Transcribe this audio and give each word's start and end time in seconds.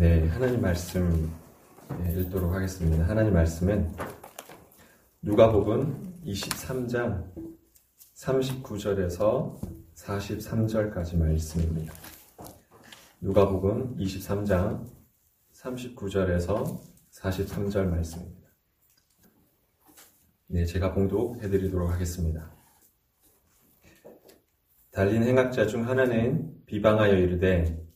네, 0.00 0.26
하나님 0.28 0.62
말씀 0.62 1.30
네, 1.98 2.14
읽도록 2.14 2.54
하겠습니다. 2.54 3.06
하나님 3.06 3.34
말씀은 3.34 3.94
누가복음 5.20 6.22
23장 6.24 7.30
39절에서 8.14 9.60
43절까지 9.94 11.18
말씀입니다. 11.18 11.92
누가복음 13.20 13.98
23장 13.98 14.86
39절에서 15.52 16.80
43절 17.12 17.84
말씀입니다. 17.84 18.48
네, 20.46 20.64
제가 20.64 20.94
봉독해 20.94 21.46
드리도록 21.50 21.90
하겠습니다. 21.90 22.50
달린 24.92 25.24
행악자 25.24 25.66
중 25.66 25.86
하나는 25.86 26.54
비방하여 26.64 27.18
이르되 27.18 27.89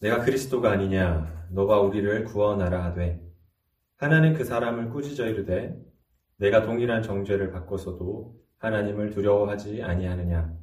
내가 0.00 0.20
그리스도가 0.20 0.72
아니냐. 0.72 1.46
너가 1.50 1.80
우리를 1.80 2.24
구원하라 2.24 2.84
하되. 2.84 3.20
하나는 3.96 4.32
그 4.32 4.44
사람을 4.44 4.88
꾸짖어 4.88 5.26
이르되 5.28 5.78
내가 6.38 6.62
동일한 6.62 7.02
정죄를 7.02 7.50
받고서도 7.50 8.34
하나님을 8.56 9.10
두려워하지 9.10 9.82
아니하느냐. 9.82 10.56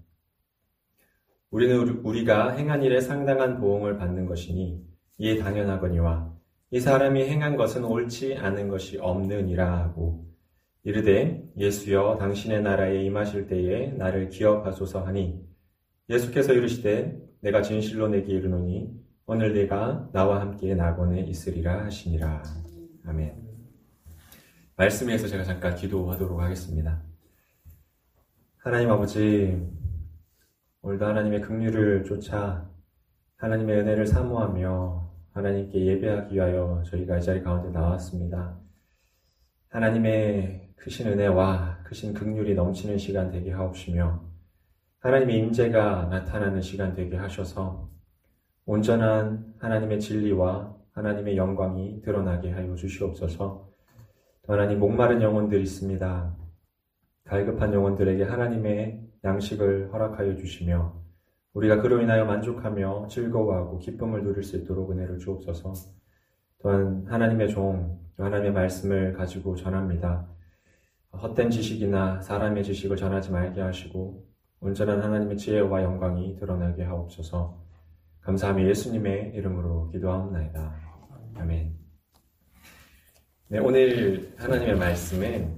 우리는 1.52 2.04
우리가 2.04 2.54
행한 2.54 2.82
일에 2.82 3.00
상당한 3.00 3.60
보응을 3.60 3.98
받는 3.98 4.26
것이니 4.26 4.84
이에 5.20 5.38
당연하거니와 5.38 6.34
이 6.72 6.80
사람이 6.80 7.24
행한 7.24 7.58
것은 7.58 7.86
옳지 7.86 8.38
않은 8.38 8.68
것이 8.68 8.98
없느니라 8.98 9.78
하고 9.78 10.26
이르되 10.84 11.48
예수여 11.56 12.18
당신의 12.20 12.64
나라에 12.64 13.04
임하실 13.04 13.48
때에 13.48 13.92
나를 13.92 14.30
기억하소서 14.30 15.06
하니 15.06 15.46
예수께서 16.10 16.54
이르시되 16.54 17.18
내가 17.42 17.62
진실로 17.62 18.08
내게 18.08 18.34
이르노니 18.34 19.07
오늘 19.30 19.54
내가 19.54 20.10
나와 20.14 20.40
함께 20.40 20.74
낙원에 20.74 21.20
있으리라 21.20 21.84
하시니라. 21.84 22.44
아멘. 23.08 23.36
말씀에서 24.78 25.28
제가 25.28 25.44
잠깐 25.44 25.76
기도하도록 25.76 26.40
하겠습니다. 26.40 27.04
하나님 28.60 28.90
아버지, 28.90 29.70
오늘도 30.82 31.06
하나님의 31.06 31.42
긍휼을 31.42 32.06
쫓아 32.06 32.72
하나님의 33.36 33.80
은혜를 33.82 34.08
사모하며 34.08 35.12
하나님께 35.34 35.86
예배하기 35.86 36.34
위하여 36.34 36.82
저희가 36.86 37.18
이 37.18 37.22
자리 37.22 37.44
가운데 37.44 37.70
나왔습니다. 37.78 38.58
하나님의 39.68 40.72
크신 40.78 41.06
은혜와 41.06 41.84
크신 41.84 42.14
긍휼이 42.14 42.54
넘치는 42.54 42.98
시간 42.98 43.30
되게 43.30 43.52
하옵시며 43.52 44.24
하나님의 45.00 45.38
임재가 45.38 46.06
나타나는 46.06 46.62
시간 46.62 46.94
되게 46.94 47.18
하셔서 47.18 47.97
온전한 48.70 49.54
하나님의 49.60 50.02
진리와 50.02 50.76
하나님의 50.92 51.38
영광이 51.38 52.02
드러나게 52.02 52.52
하여 52.52 52.76
주시옵소서. 52.76 53.70
하나님 54.46 54.80
목마른 54.80 55.22
영혼들이 55.22 55.64
있습니다. 55.64 56.36
갈급한 57.24 57.74
영혼들에게 57.74 58.26
하나님의 58.26 59.08
양식을 59.24 59.94
허락하여 59.94 60.36
주시며 60.36 61.02
우리가 61.54 61.82
그로 61.82 62.02
인하여 62.02 62.26
만족하며 62.26 63.08
즐거워하고 63.08 63.80
기쁨을 63.80 64.24
누릴 64.24 64.44
수 64.44 64.58
있도록 64.58 64.92
은혜를 64.92 65.20
주옵소서. 65.20 65.74
또한 66.60 67.06
하나님의 67.08 67.48
종, 67.48 68.02
하나님의 68.18 68.52
말씀을 68.52 69.14
가지고 69.14 69.56
전합니다. 69.56 70.28
헛된 71.14 71.52
지식이나 71.52 72.20
사람의 72.20 72.66
지식을 72.66 72.98
전하지 72.98 73.32
말게 73.32 73.62
하시고 73.62 74.28
온전한 74.60 75.02
하나님의 75.02 75.38
지혜와 75.38 75.84
영광이 75.84 76.36
드러나게 76.36 76.84
하옵소서. 76.84 77.67
감사하며 78.28 78.68
예수님의 78.68 79.32
이름으로 79.36 79.90
기도하옵나이다. 79.90 80.76
아멘. 81.36 81.74
네, 83.48 83.60
오늘 83.60 84.34
하나님의 84.36 84.76
말씀은 84.76 85.56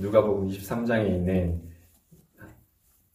누가복음 0.00 0.48
23장에 0.48 1.06
있는 1.06 1.62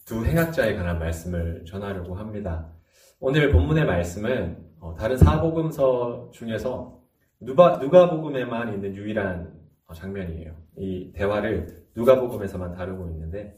두 0.05 0.25
행악자에 0.25 0.73
관한 0.73 0.97
말씀을 0.97 1.65
전하려고 1.65 2.15
합니다. 2.15 2.73
오늘 3.19 3.51
본문의 3.51 3.85
말씀은 3.85 4.57
어, 4.79 4.95
다른 4.95 5.17
사복음서 5.17 6.31
중에서 6.33 6.99
누가, 7.39 7.77
누가복음에만 7.77 8.73
있는 8.73 8.95
유일한 8.95 9.53
어, 9.85 9.94
장면이에요. 9.94 10.55
이 10.77 11.11
대화를 11.13 11.85
누가복음에서만 11.95 12.71
다루고 12.71 13.07
있는데 13.09 13.55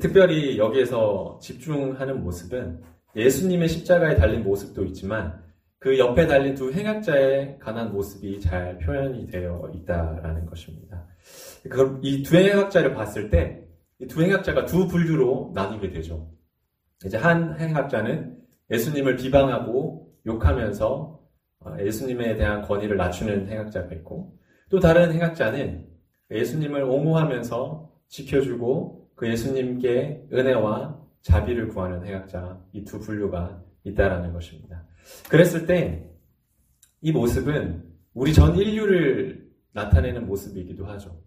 특별히 0.00 0.56
여기에서 0.56 1.38
집중하는 1.42 2.24
모습은 2.24 2.93
예수님의 3.16 3.68
십자가에 3.68 4.16
달린 4.16 4.42
모습도 4.42 4.84
있지만 4.86 5.42
그 5.78 5.98
옆에 5.98 6.26
달린 6.26 6.54
두 6.54 6.72
행악자의 6.72 7.58
가난 7.60 7.92
모습이 7.92 8.40
잘 8.40 8.78
표현이 8.78 9.26
되어 9.26 9.70
있다라는 9.74 10.46
것입니다. 10.46 11.06
이두 12.02 12.36
행악자를 12.36 12.94
봤을 12.94 13.30
때 13.30 13.64
이 14.00 14.06
두 14.06 14.22
행악자가 14.22 14.66
두 14.66 14.88
분류로 14.88 15.52
나뉘게 15.54 15.90
되죠. 15.90 16.30
이제 17.04 17.16
한 17.16 17.58
행악자는 17.58 18.38
예수님을 18.70 19.16
비방하고 19.16 20.12
욕하면서 20.26 21.20
어, 21.60 21.76
예수님에 21.80 22.36
대한 22.36 22.62
권위를 22.62 22.96
낮추는 22.96 23.48
행악자가 23.48 23.94
있고 23.94 24.38
또 24.70 24.80
다른 24.80 25.12
행악자는 25.12 25.86
예수님을 26.30 26.82
옹호하면서 26.82 27.90
지켜주고 28.08 29.10
그 29.14 29.28
예수님께 29.28 30.28
은혜와 30.32 31.00
자비를 31.24 31.68
구하는 31.68 32.04
해학자 32.06 32.60
이 32.72 32.84
두 32.84 33.00
분류가 33.00 33.62
있다라는 33.84 34.32
것입니다. 34.32 34.86
그랬을 35.28 35.66
때 35.66 36.10
이 37.00 37.12
모습은 37.12 37.84
우리 38.14 38.32
전 38.32 38.56
인류를 38.56 39.46
나타내는 39.72 40.26
모습이기도 40.26 40.86
하죠. 40.86 41.20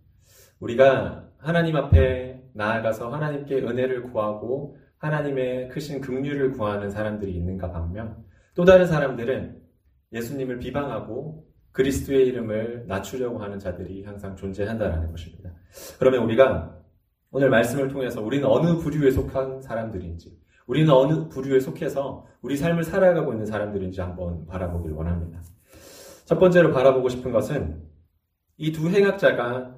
우리가 0.60 1.30
하나님 1.38 1.76
앞에 1.76 2.50
나아가서 2.56 3.14
하나님께 3.14 3.58
은혜를 3.58 4.02
구하고 4.12 4.78
하나님의 4.98 5.70
크신 5.70 6.02
긍휼을 6.02 6.54
구하는 6.54 6.90
사람들이 6.90 7.32
있는가 7.36 7.72
반면 7.72 8.26
또 8.56 8.66
다른 8.66 8.88
사람들은 8.88 9.62
예수님을 10.14 10.58
비방하고 10.58 11.46
그리스도의 11.74 12.26
이름을 12.26 12.86
낮추려고 12.88 13.38
하는 13.38 13.60
자들이 13.60 14.04
항상 14.04 14.36
존재한다라는 14.36 15.12
것입니다. 15.12 15.52
그러면 16.00 16.24
우리가 16.24 16.77
오늘 17.38 17.52
말씀을 17.52 17.88
통해서 17.90 18.20
우리는 18.20 18.48
어느 18.48 18.78
부류에 18.78 19.12
속한 19.12 19.62
사람들인지, 19.62 20.36
우리는 20.66 20.92
어느 20.92 21.30
부류에 21.30 21.60
속해서 21.60 22.26
우리 22.42 22.58
삶을 22.58 22.84
살아가고 22.84 23.32
있는 23.32 23.46
사람들인지 23.46 24.02
한번 24.02 24.48
바라보길 24.48 24.92
원합니다. 24.92 25.44
첫 26.26 26.40
번째로 26.40 26.74
바라보고 26.74 27.10
싶은 27.10 27.32
것은 27.32 27.84
이 28.58 28.72
두 28.72 28.90
행악자가 28.90 29.78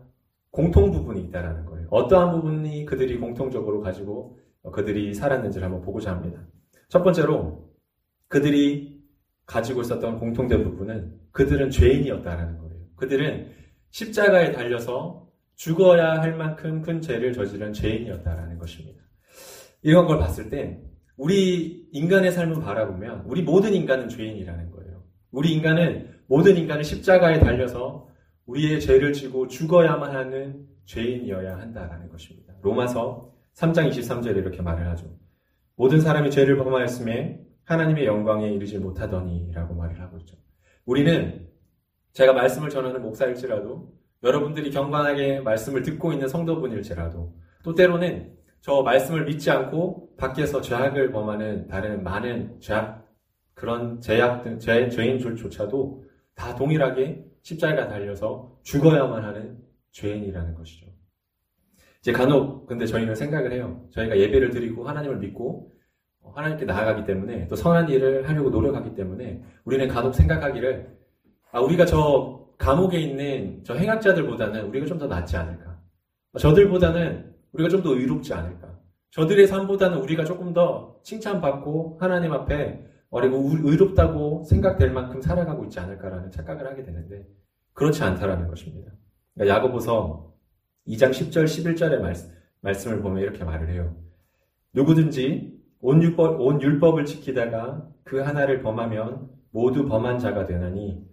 공통 0.51 0.89
부분이 0.89 1.21
있다라는 1.23 1.65
거예요. 1.65 1.87
어떠한 1.91 2.31
부분이 2.31 2.85
그들이 2.85 3.17
공통적으로 3.19 3.81
가지고 3.81 4.39
그들이 4.71 5.13
살았는지를 5.13 5.65
한번 5.65 5.81
보고자 5.81 6.11
합니다. 6.11 6.39
첫 6.87 7.03
번째로 7.03 7.73
그들이 8.29 9.03
가지고 9.45 9.81
있었던 9.81 10.17
공통된 10.17 10.63
부분은 10.63 11.13
그들은 11.31 11.71
죄인이었다라는 11.71 12.57
거예요. 12.57 12.75
그들은 12.95 13.51
십자가에 13.89 14.53
달려서 14.53 15.27
죽어야 15.59 16.21
할 16.21 16.35
만큼 16.37 16.81
큰 16.81 17.01
죄를 17.01 17.33
저지른 17.33 17.73
죄인이었다라는 17.73 18.57
것입니다. 18.57 19.03
이런 19.81 20.07
걸 20.07 20.17
봤을 20.17 20.49
때 20.49 20.81
우리 21.17 21.85
인간의 21.91 22.31
삶을 22.31 22.61
바라보면 22.61 23.23
우리 23.25 23.41
모든 23.41 23.73
인간은 23.73 24.07
죄인이라는 24.07 24.71
거예요. 24.71 25.03
우리 25.31 25.51
인간은 25.53 26.15
모든 26.27 26.55
인간은 26.55 26.83
십자가에 26.83 27.39
달려서 27.39 28.07
우리의 28.45 28.79
죄를 28.79 29.11
지고 29.11 29.49
죽어야만 29.49 30.15
하는 30.15 30.65
죄인이어야 30.85 31.57
한다라는 31.57 32.07
것입니다. 32.07 32.53
로마서 32.61 33.33
3장 33.55 33.89
23절에 33.89 34.37
이렇게 34.37 34.61
말을 34.61 34.87
하죠. 34.91 35.13
모든 35.75 35.99
사람이 35.99 36.31
죄를 36.31 36.55
범하였음에 36.55 37.41
하나님의 37.65 38.05
영광에 38.05 38.49
이르지 38.49 38.79
못하더니라고 38.79 39.75
말을 39.75 39.99
하고 39.99 40.17
있죠. 40.19 40.37
우리는 40.85 41.49
제가 42.13 42.31
말씀을 42.31 42.69
전하는 42.69 43.01
목사일지라도 43.01 43.98
여러분들이 44.23 44.71
경건하게 44.71 45.41
말씀을 45.41 45.81
듣고 45.81 46.11
있는 46.11 46.27
성도분일지라도 46.27 47.33
또 47.63 47.75
때로는 47.75 48.37
저 48.61 48.81
말씀을 48.81 49.25
믿지 49.25 49.49
않고 49.49 50.15
밖에서 50.17 50.61
죄악을 50.61 51.11
범하는 51.11 51.67
다른 51.67 52.03
많은 52.03 52.59
죄악 52.59 53.07
그런 53.53 54.01
죄악 54.01 54.43
등 54.43 54.59
죄, 54.59 54.89
죄인들조차도 54.89 56.03
다 56.35 56.55
동일하게 56.55 57.25
십자가 57.41 57.87
달려서 57.87 58.59
죽어야만 58.63 59.23
하는 59.23 59.57
죄인이라는 59.91 60.55
것이죠. 60.55 60.87
이제 61.99 62.11
간혹 62.11 62.67
근데 62.67 62.85
저희는 62.85 63.15
생각을 63.15 63.51
해요. 63.51 63.85
저희가 63.91 64.17
예배를 64.17 64.49
드리고 64.51 64.87
하나님을 64.87 65.17
믿고 65.17 65.71
하나님께 66.35 66.65
나아가기 66.65 67.05
때문에 67.05 67.47
또 67.47 67.55
선한 67.55 67.89
일을 67.89 68.27
하려고 68.27 68.49
노력하기 68.49 68.93
때문에 68.93 69.41
우리는 69.63 69.87
간혹 69.87 70.13
생각하기를 70.13 70.97
아 71.51 71.59
우리가 71.59 71.85
저 71.85 72.38
감옥에 72.59 72.99
있는 72.99 73.63
저 73.63 73.73
행악자들보다는 73.73 74.65
우리가 74.67 74.85
좀 74.85 74.99
더 74.99 75.07
낫지 75.07 75.35
않을까. 75.37 75.79
저들보다는 76.37 77.33
우리가 77.53 77.69
좀 77.69 77.81
더 77.81 77.95
의롭지 77.95 78.33
않을까. 78.33 78.77
저들의 79.11 79.47
삶보다는 79.47 79.97
우리가 79.99 80.23
조금 80.23 80.53
더 80.53 80.99
칭찬받고 81.03 81.97
하나님 81.99 82.31
앞에 82.33 82.85
어리고 83.09 83.37
의롭다고 83.63 84.43
생각될 84.43 84.91
만큼 84.91 85.19
살아가고 85.21 85.63
있지 85.63 85.79
않을까라는 85.79 86.29
착각을 86.29 86.67
하게 86.67 86.83
되는데 86.83 87.25
그렇지 87.73 88.03
않다라는 88.03 88.47
것입니다. 88.47 88.91
그러니까 89.33 89.55
야고보서 89.55 90.31
2장 90.87 91.09
10절 91.11 91.45
11절의 91.45 91.99
말씀, 92.01 92.29
말씀을 92.61 93.01
보면 93.01 93.23
이렇게 93.23 93.43
말을 93.43 93.69
해요. 93.69 93.95
누구든지 94.73 95.57
온 95.81 96.03
율법, 96.03 96.39
온 96.39 96.61
율법을 96.61 97.05
지키다가 97.05 97.87
그 98.03 98.19
하나를 98.19 98.61
범하면 98.61 99.29
모두 99.51 99.87
범한 99.87 100.19
자가 100.19 100.45
되나니 100.45 101.03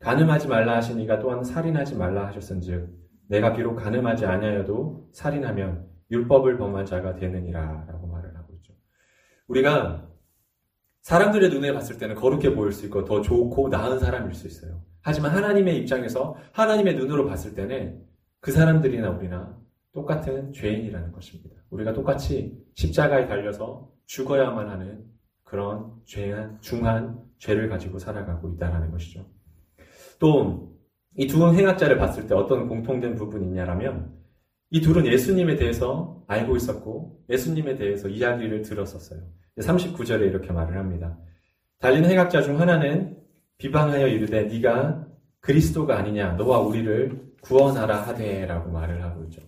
가늠하지 0.00 0.48
말라 0.48 0.76
하시니가 0.76 1.18
또한 1.18 1.42
살인하지 1.42 1.96
말라 1.96 2.26
하셨은즉 2.28 2.88
내가 3.28 3.52
비록 3.52 3.76
가늠하지 3.76 4.26
아니하여도 4.26 5.08
살인하면 5.12 5.86
율법을 6.10 6.58
범한 6.58 6.86
자가 6.86 7.14
되느니라라고 7.16 8.06
말을 8.06 8.36
하고 8.36 8.54
있죠. 8.54 8.74
우리가 9.48 10.08
사람들의 11.02 11.50
눈에 11.50 11.72
봤을 11.72 11.98
때는 11.98 12.14
거룩해 12.14 12.54
보일 12.54 12.72
수 12.72 12.86
있고 12.86 13.04
더 13.04 13.20
좋고 13.20 13.68
나은 13.68 13.98
사람일 13.98 14.34
수 14.34 14.46
있어요. 14.46 14.82
하지만 15.02 15.32
하나님의 15.32 15.78
입장에서 15.78 16.36
하나님의 16.52 16.96
눈으로 16.96 17.26
봤을 17.26 17.54
때는 17.54 18.02
그 18.40 18.50
사람들이나 18.50 19.10
우리나 19.10 19.56
똑같은 19.92 20.52
죄인이라는 20.52 21.12
것입니다. 21.12 21.56
우리가 21.70 21.92
똑같이 21.92 22.60
십자가에 22.74 23.26
달려서 23.26 23.90
죽어야만 24.06 24.68
하는 24.68 25.04
그런 25.42 25.92
죄한, 26.04 26.60
중한 26.60 27.20
죄를 27.38 27.68
가지고 27.68 27.98
살아가고 27.98 28.50
있다는 28.50 28.90
것이죠. 28.90 29.26
또, 30.18 30.76
이 31.16 31.26
두 31.26 31.52
행악자를 31.52 31.98
봤을 31.98 32.26
때 32.26 32.34
어떤 32.34 32.68
공통된 32.68 33.14
부분이 33.14 33.46
있냐라면, 33.46 34.14
이 34.70 34.80
둘은 34.80 35.06
예수님에 35.06 35.56
대해서 35.56 36.22
알고 36.26 36.56
있었고, 36.56 37.24
예수님에 37.30 37.76
대해서 37.76 38.08
이야기를 38.08 38.62
들었었어요. 38.62 39.20
39절에 39.58 40.22
이렇게 40.22 40.52
말을 40.52 40.76
합니다. 40.76 41.18
달린 41.78 42.04
행악자 42.04 42.42
중 42.42 42.60
하나는 42.60 43.16
비방하여 43.58 44.06
이르되 44.08 44.44
네가 44.44 45.06
그리스도가 45.40 45.96
아니냐 45.98 46.32
너와 46.32 46.58
우리를 46.58 47.32
구원하라 47.40 48.02
하되라고 48.02 48.70
말을 48.70 49.02
하고 49.02 49.24
있죠. 49.24 49.40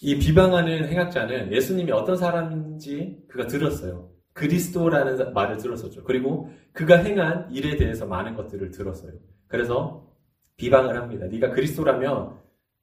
이 0.00 0.18
비방하는 0.18 0.88
행악자는 0.88 1.52
예수님이 1.52 1.92
어떤 1.92 2.16
사람인지 2.16 3.24
그가 3.28 3.46
들었어요. 3.46 4.10
그리스도라는 4.36 5.32
말을 5.32 5.56
들었었죠. 5.56 6.04
그리고 6.04 6.50
그가 6.72 6.98
행한 6.98 7.50
일에 7.50 7.76
대해서 7.76 8.06
많은 8.06 8.34
것들을 8.34 8.70
들었어요. 8.70 9.12
그래서 9.48 10.12
비방을 10.56 10.94
합니다. 10.96 11.26
네가 11.26 11.50
그리스도라면 11.50 12.36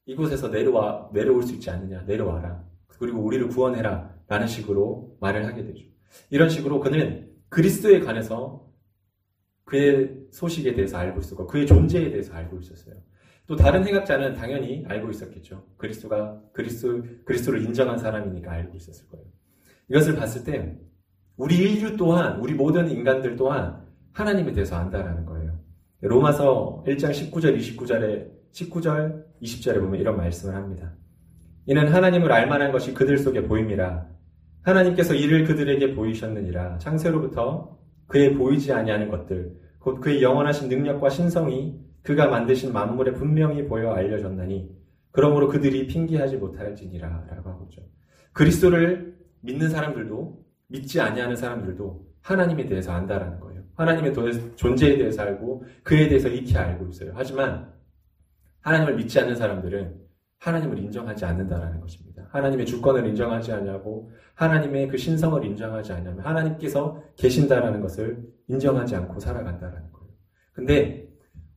이곳에서 0.05 0.49
내려와 0.49 1.11
내려올 1.13 1.43
수 1.43 1.53
있지 1.53 1.69
않느냐? 1.69 2.01
내려와라. 2.03 2.63
그리고 2.87 3.21
우리를 3.21 3.47
구원해라. 3.49 4.11
라는 4.27 4.47
식으로 4.47 5.15
말을 5.21 5.45
하게 5.45 5.63
되죠. 5.63 5.85
이런 6.31 6.49
식으로 6.49 6.79
그는 6.79 7.29
그리스도에 7.49 7.99
관해서 7.99 8.67
그의 9.65 10.25
소식에 10.31 10.73
대해서 10.73 10.97
알고 10.97 11.19
있었고 11.19 11.45
그의 11.45 11.67
존재에 11.67 12.09
대해서 12.09 12.33
알고 12.33 12.57
있었어요. 12.59 12.95
또 13.45 13.55
다른 13.55 13.85
행악자는 13.85 14.33
당연히 14.33 14.85
알고 14.87 15.11
있었겠죠. 15.11 15.67
그리스도가 15.77 16.41
그리스도 16.51 17.03
그리스도를 17.25 17.63
인정한 17.63 17.99
사람이니까 17.99 18.51
알고 18.51 18.75
있었을 18.75 19.07
거예요. 19.09 19.25
이것을 19.89 20.15
봤을 20.15 20.43
때 20.43 20.79
우리 21.35 21.55
인류 21.55 21.97
또한 21.97 22.39
우리 22.39 22.53
모든 22.53 22.89
인간들 22.89 23.35
또한 23.35 23.81
하나님에 24.13 24.51
대해서 24.53 24.75
안다라는 24.75 25.25
거예요. 25.25 25.59
로마서 26.01 26.83
1장 26.85 27.11
19절 27.11 27.57
29절에 27.57 28.27
19절 28.51 29.23
20절에 29.41 29.79
보면 29.79 29.99
이런 29.99 30.17
말씀을 30.17 30.55
합니다. 30.55 30.93
이는 31.65 31.87
하나님을 31.87 32.31
알만한 32.31 32.71
것이 32.71 32.93
그들 32.93 33.17
속에 33.17 33.43
보임이라 33.43 34.07
하나님께서 34.61 35.13
이를 35.15 35.45
그들에게 35.45 35.95
보이셨느니라 35.95 36.77
창세로부터 36.77 37.79
그의 38.07 38.35
보이지 38.35 38.71
아니하는 38.73 39.09
것들 39.09 39.55
곧 39.79 39.99
그의 40.01 40.21
영원하신 40.21 40.69
능력과 40.69 41.09
신성이 41.09 41.79
그가 42.03 42.27
만드신 42.27 42.73
만물에 42.73 43.13
분명히 43.13 43.65
보여 43.65 43.91
알려졌나니 43.91 44.69
그러므로 45.11 45.47
그들이 45.47 45.87
핑계하지 45.87 46.37
못할지니라 46.37 47.27
라고 47.29 47.49
하고 47.49 47.63
있죠. 47.65 47.81
그리스도를 48.33 49.15
믿는 49.41 49.69
사람들도 49.69 50.42
믿지 50.67 50.99
아니하는 50.99 51.35
사람들도 51.35 52.07
하나님에 52.21 52.65
대해서 52.65 52.91
안다라는 52.93 53.39
거예요. 53.39 53.63
하나님의 53.75 54.13
존재에 54.55 54.97
대해서 54.97 55.23
알고 55.23 55.65
그에 55.83 56.07
대해서 56.07 56.29
익히 56.29 56.57
알고 56.57 56.87
있어요. 56.89 57.11
하지만 57.15 57.71
하나님을 58.61 58.95
믿지 58.95 59.19
않는 59.19 59.35
사람들은 59.35 60.03
하나님을 60.39 60.77
인정하지 60.77 61.25
않는다라는 61.25 61.79
것입니다. 61.79 62.27
하나님의 62.31 62.65
주권을 62.65 63.05
인정하지 63.07 63.51
않냐고 63.53 64.11
하나님의 64.35 64.87
그 64.87 64.97
신성을 64.97 65.43
인정하지 65.45 65.93
않냐면 65.93 66.19
하나님께서 66.25 67.01
계신다라는 67.15 67.81
것을 67.81 68.23
인정하지 68.47 68.95
않고 68.95 69.19
살아간다라는 69.19 69.91
거예요. 69.91 70.09
근데 70.53 71.07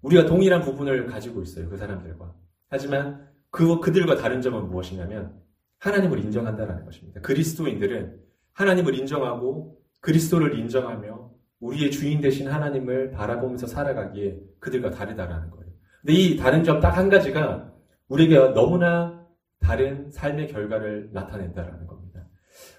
우리가 0.03 0.27
동일한 0.27 0.61
부분을 0.61 1.07
가지고 1.07 1.43
있어요. 1.43 1.69
그 1.69 1.77
사람들과. 1.77 2.35
하지만 2.69 3.27
그, 3.51 3.81
그들과 3.81 4.17
다른 4.17 4.41
점은 4.41 4.69
무엇이냐면 4.69 5.35
하나님을 5.79 6.21
인정한다라는 6.21 6.85
것입니다. 6.85 7.21
그리스도인들은 7.21 8.26
하나님을 8.57 8.95
인정하고 8.95 9.79
그리스도를 10.01 10.59
인정하며 10.59 11.31
우리의 11.61 11.91
주인 11.91 12.21
되신 12.21 12.49
하나님을 12.49 13.11
바라보면서 13.13 13.67
살아가기에 13.67 14.39
그들과 14.59 14.91
다르다라는 14.91 15.51
거예요. 15.51 15.67
근데 16.01 16.13
이 16.15 16.37
다른 16.37 16.65
점 16.65 16.81
딱 16.81 16.97
한 16.97 17.09
가지가 17.09 17.73
우리에게 18.09 18.39
너무나 18.55 19.27
다른 19.61 20.11
삶의 20.11 20.49
결과를 20.49 21.11
나타낸다라는 21.13 21.87
겁니다. 21.87 22.27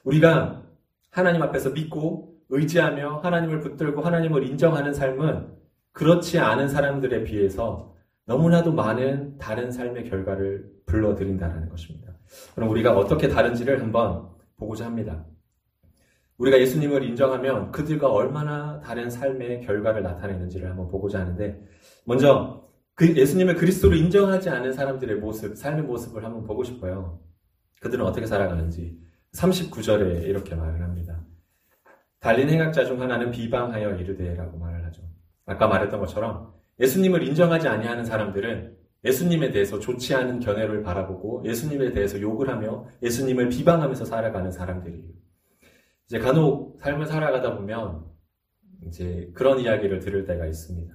우리가 0.03 0.63
하나님 1.12 1.41
앞에서 1.41 1.71
믿고 1.71 2.35
의지하며 2.50 3.18
하나님을 3.23 3.59
붙들고 3.59 4.01
하나님을 4.01 4.47
인정하는 4.47 4.94
삶은 4.94 5.47
그렇지 5.91 6.39
않은 6.39 6.69
사람들에 6.69 7.23
비해서 7.23 7.94
너무나도 8.25 8.71
많은 8.73 9.38
다른 9.38 9.71
삶의 9.71 10.09
결과를 10.09 10.69
불러들인다는 10.85 11.69
것입니다. 11.69 12.13
그럼 12.56 12.69
우리가 12.69 12.95
어떻게 12.95 13.27
다른지를 13.27 13.81
한번 13.81 14.30
보고자 14.57 14.85
합니다. 14.85 15.25
우리가 16.38 16.60
예수님을 16.60 17.04
인정하면 17.04 17.72
그들과 17.72 18.12
얼마나 18.12 18.80
다른 18.81 19.10
삶의 19.10 19.62
결과를 19.62 20.04
나타내는지를 20.04 20.69
한번 20.69 20.88
보고자 20.88 21.19
하는데, 21.19 21.60
먼저 22.06 22.68
그 22.94 23.16
예수님을 23.16 23.56
그리스도로 23.56 23.95
인정하지 23.95 24.50
않은 24.50 24.74
사람들의 24.74 25.18
모습, 25.18 25.56
삶의 25.56 25.84
모습을 25.84 26.24
한번 26.24 26.45
보고 26.45 26.63
싶어요. 26.63 27.19
그들은 27.81 28.06
어떻게 28.06 28.25
살아가는지 28.25 29.00
39절에 29.34 30.24
이렇게 30.24 30.56
말을 30.56 30.81
합니다. 30.81 31.24
달린 32.19 32.50
행악자 32.50 32.86
중 32.86 33.01
하나는 33.01 33.31
비방하여 33.31 33.98
이르되라고 33.98 34.57
말을 34.57 34.86
하죠. 34.86 35.04
아까 35.45 35.68
말했던 35.68 36.00
것처럼 36.00 36.54
예수님을 36.80 37.24
인정하지 37.24 37.68
아니하는 37.68 38.04
사람들은 38.04 38.78
예수님에 39.06 39.52
대해서 39.52 39.80
좋지 39.80 40.16
않은 40.16 40.40
견해를 40.40 40.81
바라보고 40.81 41.44
예수님에 41.45 41.92
대해서 41.92 42.19
욕을 42.19 42.50
하며 42.50 42.88
예수님을 43.04 43.50
비방하면서 43.50 44.06
살아가는 44.06 44.52
사람들이에요. 44.52 45.27
이제 46.07 46.19
간혹 46.19 46.80
삶을 46.81 47.06
살아가다 47.06 47.57
보면 47.57 48.06
이제 48.85 49.30
그런 49.33 49.59
이야기를 49.59 49.99
들을 49.99 50.26
때가 50.26 50.45
있습니다. 50.45 50.94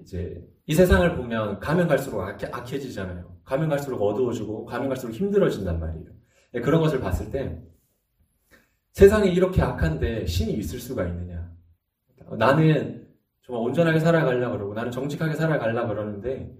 이제 0.00 0.48
이 0.66 0.74
세상을 0.74 1.16
보면 1.16 1.58
가면 1.58 1.88
갈수록 1.88 2.22
악해, 2.22 2.46
악해지잖아요. 2.52 3.40
가면 3.44 3.68
갈수록 3.68 4.00
어두워지고 4.00 4.64
가면 4.66 4.88
갈수록 4.88 5.12
힘들어진단 5.12 5.80
말이에요. 5.80 6.06
네, 6.52 6.60
그런 6.60 6.80
것을 6.80 7.00
봤을 7.00 7.30
때 7.30 7.60
세상이 8.92 9.32
이렇게 9.32 9.60
악한데 9.60 10.26
신이 10.26 10.52
있을 10.52 10.78
수가 10.78 11.06
있느냐? 11.08 11.50
나는 12.38 13.08
정말 13.42 13.64
온전하게 13.64 13.98
살아가려고 13.98 14.56
그러고 14.56 14.74
나는 14.74 14.92
정직하게 14.92 15.34
살아가려고 15.34 15.88
그러는데 15.88 16.54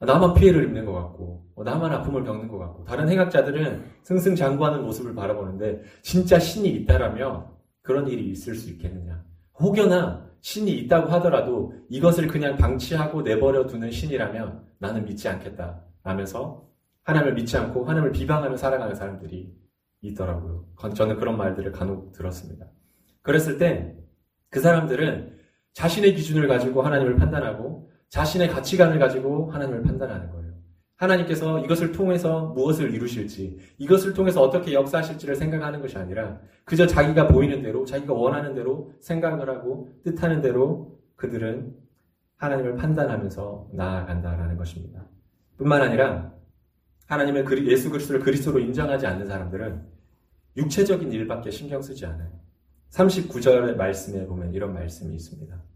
나만 0.00 0.34
피해를 0.34 0.64
입는 0.64 0.84
것 0.84 0.92
같고 0.92 1.46
어, 1.54 1.64
나만 1.64 1.92
아픔을 1.92 2.24
겪는 2.24 2.48
것 2.48 2.58
같고 2.58 2.84
다른 2.84 3.08
행악자들은 3.08 3.84
승승장구하는 4.02 4.82
모습을 4.82 5.14
바라보는데 5.14 5.82
진짜 6.02 6.38
신이 6.38 6.68
있다라면 6.70 7.46
그런 7.82 8.08
일이 8.08 8.30
있을 8.30 8.54
수 8.54 8.70
있겠느냐 8.70 9.24
혹여나 9.58 10.28
신이 10.40 10.72
있다고 10.72 11.08
하더라도 11.12 11.74
이것을 11.88 12.26
그냥 12.28 12.56
방치하고 12.56 13.22
내버려 13.22 13.66
두는 13.66 13.90
신이라면 13.90 14.64
나는 14.78 15.04
믿지 15.04 15.28
않겠다 15.28 15.84
라면서 16.02 16.68
하나님을 17.04 17.34
믿지 17.34 17.56
않고 17.56 17.84
하나님을 17.84 18.12
비방하며 18.12 18.56
살아가는 18.56 18.94
사람들이 18.94 19.54
있더라고요. 20.02 20.66
저는 20.94 21.16
그런 21.16 21.38
말들을 21.38 21.72
간혹 21.72 22.12
들었습니다. 22.12 22.66
그랬을 23.22 23.56
때 23.58 24.04
그 24.54 24.60
사람들은 24.60 25.36
자신의 25.72 26.14
기준을 26.14 26.46
가지고 26.46 26.82
하나님을 26.82 27.16
판단하고 27.16 27.90
자신의 28.14 28.48
가치관을 28.48 29.00
가지고 29.00 29.50
하나님을 29.50 29.82
판단하는 29.82 30.30
거예요. 30.30 30.52
하나님께서 30.94 31.58
이것을 31.64 31.90
통해서 31.90 32.46
무엇을 32.54 32.94
이루실지, 32.94 33.58
이것을 33.78 34.14
통해서 34.14 34.40
어떻게 34.40 34.72
역사하실지를 34.72 35.34
생각하는 35.34 35.80
것이 35.80 35.98
아니라 35.98 36.38
그저 36.64 36.86
자기가 36.86 37.26
보이는 37.26 37.60
대로, 37.60 37.84
자기가 37.84 38.14
원하는 38.14 38.54
대로 38.54 38.92
생각을 39.00 39.50
하고 39.50 39.88
뜻하는 40.04 40.42
대로 40.42 40.96
그들은 41.16 41.74
하나님을 42.36 42.76
판단하면서 42.76 43.70
나아간다라는 43.72 44.56
것입니다. 44.58 45.04
뿐만 45.56 45.82
아니라 45.82 46.32
하나님의 47.06 47.44
예수 47.66 47.90
그리스도를 47.90 48.20
그리스도로 48.20 48.60
인정하지 48.60 49.08
않는 49.08 49.26
사람들은 49.26 49.82
육체적인 50.56 51.10
일밖에 51.10 51.50
신경 51.50 51.82
쓰지 51.82 52.06
않아요. 52.06 52.30
39절의 52.92 53.74
말씀에 53.74 54.24
보면 54.26 54.54
이런 54.54 54.72
말씀이 54.72 55.12
있습니다. 55.16 55.73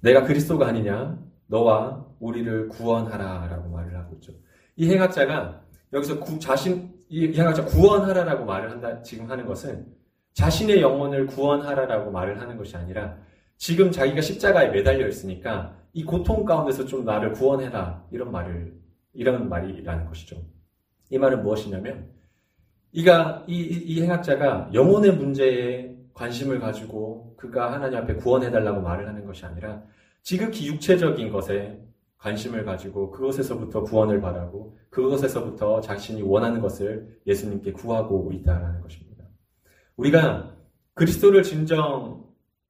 내가 0.00 0.24
그리스도가 0.24 0.66
아니냐? 0.66 1.18
너와 1.46 2.06
우리를 2.20 2.68
구원하라 2.68 3.48
라고 3.48 3.68
말을 3.70 3.96
하고 3.96 4.14
있죠. 4.14 4.32
이 4.76 4.90
행악자가 4.90 5.62
여기서 5.92 6.20
구, 6.20 6.38
자신, 6.38 6.92
이 7.08 7.36
행악자 7.36 7.64
구원하라라고 7.64 8.44
말을 8.44 8.70
한다, 8.70 9.02
지금 9.02 9.28
하는 9.30 9.44
것은 9.46 9.86
자신의 10.34 10.80
영혼을 10.80 11.26
구원하라라고 11.26 12.10
말을 12.10 12.40
하는 12.40 12.56
것이 12.56 12.76
아니라 12.76 13.16
지금 13.56 13.90
자기가 13.90 14.20
십자가에 14.20 14.70
매달려 14.70 15.08
있으니까 15.08 15.76
이 15.92 16.04
고통 16.04 16.44
가운데서 16.44 16.86
좀 16.86 17.04
나를 17.04 17.32
구원해라. 17.32 18.06
이런 18.12 18.30
말을, 18.30 18.74
이런 19.12 19.48
말이라는 19.48 20.06
것이죠. 20.06 20.40
이 21.10 21.18
말은 21.18 21.42
무엇이냐면, 21.42 22.08
이가, 22.92 23.44
이, 23.48 23.60
이 23.60 24.02
행악자가 24.02 24.70
영혼의 24.72 25.16
문제에 25.16 25.89
관심을 26.14 26.60
가지고 26.60 27.34
그가 27.36 27.72
하나님 27.72 27.98
앞에 27.98 28.14
구원해달라고 28.14 28.80
말을 28.80 29.08
하는 29.08 29.24
것이 29.24 29.44
아니라 29.46 29.82
지극히 30.22 30.66
육체적인 30.66 31.30
것에 31.30 31.82
관심을 32.18 32.64
가지고 32.64 33.10
그것에서부터 33.10 33.82
구원을 33.82 34.20
바라고 34.20 34.76
그것에서부터 34.90 35.80
자신이 35.80 36.22
원하는 36.22 36.60
것을 36.60 37.18
예수님께 37.26 37.72
구하고 37.72 38.30
있다라는 38.32 38.82
것입니다. 38.82 39.24
우리가 39.96 40.54
그리스도를 40.94 41.42
진정 41.42 42.28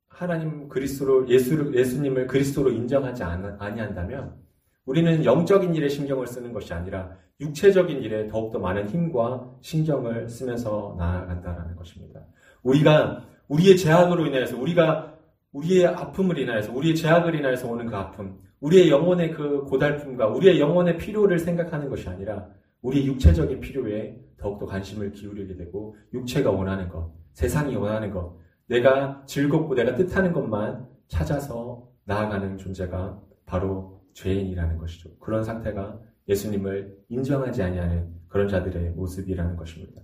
하나님 0.09 0.69
그리스도로 0.69 1.29
예수 1.29 1.73
예수님을 1.75 2.27
그리스도로 2.27 2.71
인정하지 2.71 3.25
아니한다면 3.25 4.37
우리는 4.85 5.25
영적인 5.25 5.75
일에 5.75 5.89
신경을 5.89 6.27
쓰는 6.27 6.53
것이 6.53 6.73
아니라 6.73 7.17
육체적인 7.41 8.03
일에 8.03 8.29
더욱더 8.29 8.59
많은 8.59 8.89
힘과 8.89 9.51
신경을 9.63 10.29
쓰면서 10.29 10.95
나아간다라는 10.99 11.75
것입니다. 11.75 12.21
우리가 12.63 13.25
우리의 13.51 13.77
제약으로 13.77 14.27
인해서 14.27 14.59
우리가 14.59 15.19
우리의 15.53 15.87
아픔을 15.87 16.39
인하여서 16.39 16.73
우리의 16.73 16.95
제약을 16.95 17.35
인하여서 17.35 17.69
오는 17.69 17.87
그 17.87 17.97
아픔, 17.97 18.39
우리의 18.61 18.91
영혼의 18.91 19.33
그 19.33 19.65
고달픔과 19.65 20.29
우리의 20.29 20.61
영혼의 20.61 20.97
필요를 20.99 21.39
생각하는 21.39 21.89
것이 21.89 22.09
아니라 22.09 22.49
우리의 22.83 23.07
육체적인 23.07 23.61
필요에 23.61 24.17
더욱더 24.37 24.67
관심을 24.67 25.13
기울이게 25.13 25.57
되고 25.57 25.97
육체가 26.15 26.51
원하는 26.51 26.89
것, 26.89 27.13
세상이 27.33 27.75
원하는 27.75 28.13
것, 28.13 28.39
내가 28.67 29.25
즐겁고 29.27 29.75
내가 29.75 29.97
뜻하는 29.97 30.33
것만 30.33 30.87
찾아서 31.09 31.89
나아가는 32.05 32.57
존재가 32.57 33.21
바로 33.47 34.01
죄인이라는 34.15 34.79
것이죠. 34.79 35.11
그런 35.19 35.43
상태가 35.43 35.99
예수님을 36.29 36.97
인정하지 37.09 37.63
아니하는 37.63 38.15
그런 38.29 38.47
자들의 38.47 38.91
모습이라는 38.91 39.57
것입니다. 39.57 40.03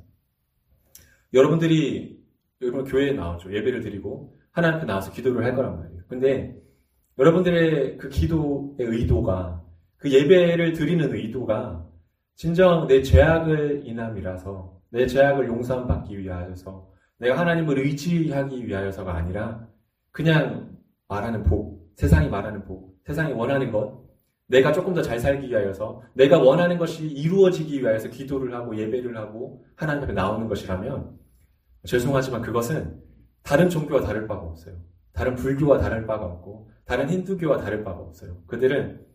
여러분들이 1.32 2.25
여러분 2.62 2.84
교회에 2.84 3.12
나오죠. 3.12 3.52
예배를 3.52 3.80
드리고 3.80 4.36
하나님 4.50 4.78
앞에 4.78 4.86
나와서 4.86 5.12
기도를 5.12 5.44
할 5.44 5.54
거란 5.54 5.76
말이에요. 5.76 6.02
근데 6.08 6.56
여러분들의 7.18 7.98
그 7.98 8.08
기도의 8.08 8.76
의도가 8.78 9.62
그 9.96 10.10
예배를 10.10 10.72
드리는 10.72 11.12
의도가 11.12 11.86
진정 12.34 12.86
내 12.86 13.02
죄악을 13.02 13.82
인함이라서 13.86 14.80
내 14.90 15.06
죄악을 15.06 15.48
용서받기 15.48 16.18
위하여서 16.18 16.90
내가 17.18 17.38
하나님을 17.38 17.78
의지하기 17.78 18.66
위하여서가 18.66 19.14
아니라 19.14 19.66
그냥 20.10 20.76
말하는 21.08 21.42
복, 21.42 21.90
세상이 21.96 22.28
말하는 22.28 22.64
복, 22.64 22.98
세상이 23.06 23.32
원하는 23.32 23.72
것, 23.72 24.04
내가 24.48 24.72
조금 24.72 24.94
더 24.94 25.02
잘 25.02 25.18
살기 25.18 25.48
위하여서 25.48 26.02
내가 26.14 26.38
원하는 26.38 26.78
것이 26.78 27.06
이루어지기 27.06 27.80
위하여서 27.80 28.10
기도를 28.10 28.54
하고 28.54 28.76
예배를 28.76 29.16
하고 29.16 29.64
하나님 29.74 30.04
앞에 30.04 30.12
나오는 30.12 30.46
것이라면 30.46 31.18
죄송하지만 31.86 32.42
그것은 32.42 33.00
다른 33.42 33.68
종교와 33.70 34.02
다를 34.02 34.26
바가 34.26 34.42
없어요. 34.42 34.76
다른 35.12 35.34
불교와 35.34 35.78
다를 35.78 36.06
바가 36.06 36.26
없고 36.26 36.70
다른 36.84 37.08
힌두교와 37.08 37.58
다를 37.58 37.82
바가 37.82 38.00
없어요. 38.00 38.42
그들은 38.46 39.06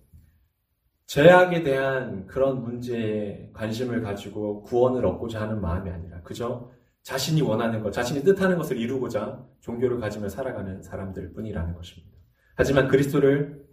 죄악에 1.05 1.63
대한 1.63 2.25
그런 2.25 2.63
문제에 2.63 3.49
관심을 3.53 4.01
가지고 4.01 4.63
구원을 4.63 5.05
얻고자 5.05 5.41
하는 5.41 5.59
마음이 5.61 5.89
아니라 5.89 6.21
그저 6.21 6.71
자신이 7.03 7.41
원하는 7.41 7.81
것, 7.83 7.91
자신이 7.91 8.23
뜻하는 8.23 8.57
것을 8.57 8.77
이루고자 8.77 9.45
종교를 9.59 9.99
가지며 9.99 10.29
살아가는 10.29 10.81
사람들 10.81 11.33
뿐이라는 11.33 11.75
것입니다. 11.75 12.15
하지만 12.55 12.87
그리스도를 12.87 13.65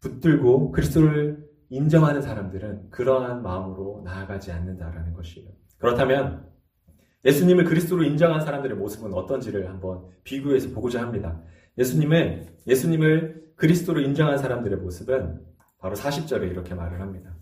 붙들고 0.00 0.72
그리스도를 0.72 1.48
인정하는 1.68 2.20
사람들은 2.20 2.90
그러한 2.90 3.42
마음으로 3.42 4.02
나아가지 4.04 4.50
않는다라는 4.50 5.14
것이에요. 5.14 5.50
그렇다면 5.78 6.50
예수님을 7.24 7.64
그리스도로 7.64 8.02
인정한 8.04 8.40
사람들의 8.40 8.76
모습은 8.76 9.12
어떤지를 9.12 9.68
한번 9.68 10.06
비교해서 10.24 10.70
보고자 10.70 11.02
합니다. 11.02 11.42
예수님은 11.78 12.46
예수님을 12.66 13.52
그리스도로 13.56 14.00
인정한 14.00 14.38
사람들의 14.38 14.78
모습은 14.78 15.40
바로 15.78 15.94
40절에 15.94 16.50
이렇게 16.50 16.74
말을 16.74 17.00
합니다. 17.00 17.36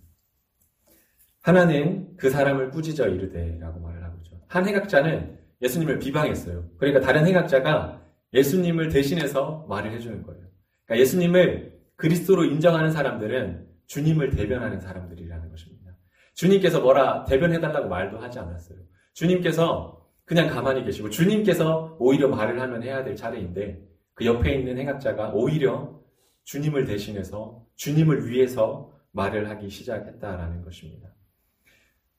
하나는 1.42 2.16
그 2.16 2.30
사람을 2.30 2.70
꾸짖어 2.70 3.08
이르되라고 3.08 3.80
말을 3.80 4.04
하고 4.04 4.16
있죠. 4.18 4.40
한 4.48 4.66
해각자는 4.66 5.38
예수님을 5.62 5.98
비방했어요. 5.98 6.68
그러니까 6.76 7.00
다른 7.00 7.26
해각자가 7.26 8.02
예수님을 8.34 8.88
대신해서 8.88 9.66
말을 9.68 9.92
해주는 9.92 10.22
거예요. 10.22 10.42
그러니까 10.84 11.02
예수님을 11.02 11.78
그리스도로 11.96 12.44
인정하는 12.44 12.90
사람들은 12.90 13.66
주님을 13.86 14.30
대변하는 14.30 14.80
사람들이라는 14.80 15.48
것입니다. 15.48 15.92
주님께서 16.34 16.80
뭐라 16.80 17.24
대변해달라고 17.24 17.88
말도 17.88 18.18
하지 18.18 18.38
않았어요. 18.38 18.78
주님께서 19.18 20.06
그냥 20.24 20.46
가만히 20.46 20.84
계시고 20.84 21.10
주님께서 21.10 21.96
오히려 21.98 22.28
말을 22.28 22.60
하면 22.60 22.84
해야 22.84 23.02
될 23.02 23.16
차례인데 23.16 23.84
그 24.14 24.24
옆에 24.24 24.54
있는 24.54 24.78
행악자가 24.78 25.32
오히려 25.32 26.00
주님을 26.44 26.84
대신해서 26.84 27.66
주님을 27.74 28.28
위해서 28.28 28.92
말을 29.10 29.50
하기 29.50 29.70
시작했다라는 29.70 30.62
것입니다. 30.62 31.08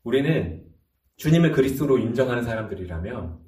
우리는 0.04 0.66
주님을 1.16 1.54
그리스도로 1.54 2.00
인정하는 2.00 2.44
사람들이라면 2.44 3.40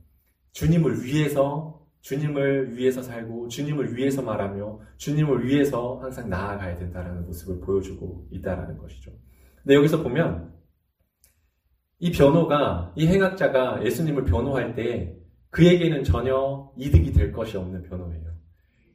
주님을 0.54 1.04
위해서 1.04 1.86
주님을 2.00 2.78
위해서 2.78 3.04
살고 3.04 3.50
주님을 3.50 3.98
위해서 3.98 4.22
말하며 4.22 4.80
주님을 4.96 5.46
위해서 5.46 6.00
항상 6.02 6.30
나아가야 6.30 6.78
된다는 6.78 7.26
모습을 7.26 7.60
보여주고 7.60 8.30
있다라는 8.32 8.78
것이죠. 8.78 9.12
근데 9.62 9.76
여기서 9.76 10.04
보면 10.04 10.61
이 12.02 12.12
변호가, 12.12 12.92
이 12.96 13.06
행악자가 13.08 13.86
예수님을 13.86 14.26
변호할 14.26 14.74
때 14.74 15.16
그에게는 15.52 16.04
전혀 16.04 16.72
이득이 16.76 17.12
될 17.12 17.32
것이 17.32 17.58
없는 17.58 17.84
변호예요. 17.84 18.26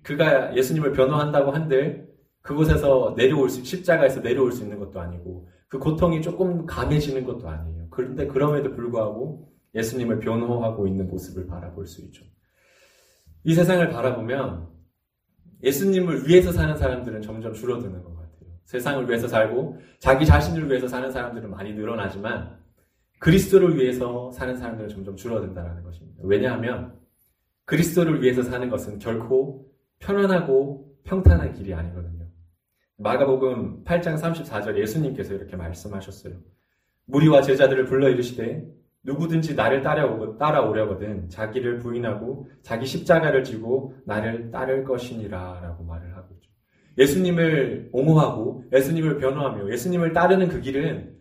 그가 0.02 0.56
예수님을 0.56 0.92
변호한다고 0.92 1.52
한들 1.52 2.08
그곳에서 2.42 3.14
내려올 3.16 3.48
수, 3.48 3.64
십자가에서 3.64 4.22
내려올 4.22 4.50
수 4.50 4.64
있는 4.64 4.80
것도 4.80 5.00
아니고 5.00 5.48
그 5.68 5.78
고통이 5.78 6.20
조금 6.20 6.66
감해지는 6.66 7.24
것도 7.24 7.48
아니에요. 7.48 7.86
그런데 7.90 8.26
그럼에도 8.26 8.72
불구하고 8.72 9.52
예수님을 9.76 10.18
변호하고 10.18 10.88
있는 10.88 11.06
모습을 11.06 11.46
바라볼 11.46 11.86
수 11.86 12.00
있죠. 12.06 12.24
이 13.44 13.54
세상을 13.54 13.88
바라보면 13.88 14.66
예수님을 15.62 16.26
위해서 16.26 16.50
사는 16.50 16.76
사람들은 16.76 17.22
점점 17.22 17.52
줄어드는 17.52 18.02
것 18.02 18.14
같아요. 18.16 18.50
세상을 18.64 19.08
위해서 19.08 19.28
살고 19.28 19.78
자기 20.00 20.26
자신을 20.26 20.68
위해서 20.68 20.88
사는 20.88 21.08
사람들은 21.08 21.50
많이 21.50 21.72
늘어나지만 21.72 22.65
그리스도를 23.18 23.76
위해서 23.76 24.30
사는 24.32 24.56
사람들은 24.56 24.88
점점 24.88 25.16
줄어든다는 25.16 25.82
것입니다. 25.82 26.22
왜냐하면 26.24 26.94
그리스도를 27.64 28.22
위해서 28.22 28.42
사는 28.42 28.68
것은 28.68 28.98
결코 28.98 29.66
편안하고 29.98 30.96
평탄한 31.04 31.52
길이 31.54 31.74
아니거든요. 31.74 32.26
마가복음 32.98 33.84
8장 33.84 34.18
34절 34.18 34.78
예수님께서 34.78 35.34
이렇게 35.34 35.56
말씀하셨어요. 35.56 36.34
무리와 37.06 37.42
제자들을 37.42 37.84
불러 37.86 38.08
이르시되 38.08 38.66
누구든지 39.02 39.54
나를 39.54 39.82
따라오려거든 39.82 41.28
자기를 41.28 41.78
부인하고 41.78 42.48
자기 42.62 42.86
십자가를 42.86 43.44
지고 43.44 43.94
나를 44.04 44.50
따를 44.50 44.84
것이니라 44.84 45.60
라고 45.62 45.84
말을 45.84 46.16
하고 46.16 46.34
있죠. 46.34 46.50
예수님을 46.98 47.90
옹호하고 47.92 48.64
예수님을 48.72 49.18
변호하며 49.18 49.70
예수님을 49.70 50.12
따르는 50.12 50.48
그 50.48 50.60
길은 50.60 51.15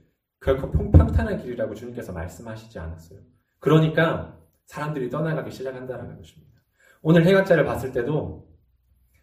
결코 0.46 0.70
평탄한 0.70 1.42
길이라고 1.42 1.74
주님께서 1.74 2.14
말씀하시지 2.14 2.78
않았어요. 2.78 3.20
그러니까 3.58 4.38
사람들이 4.68 5.10
떠나가기 5.10 5.50
시작한다는 5.50 6.18
것입니다. 6.18 6.54
오늘 7.02 7.26
해각자를 7.26 7.66
봤을 7.66 7.92
때도 7.92 8.48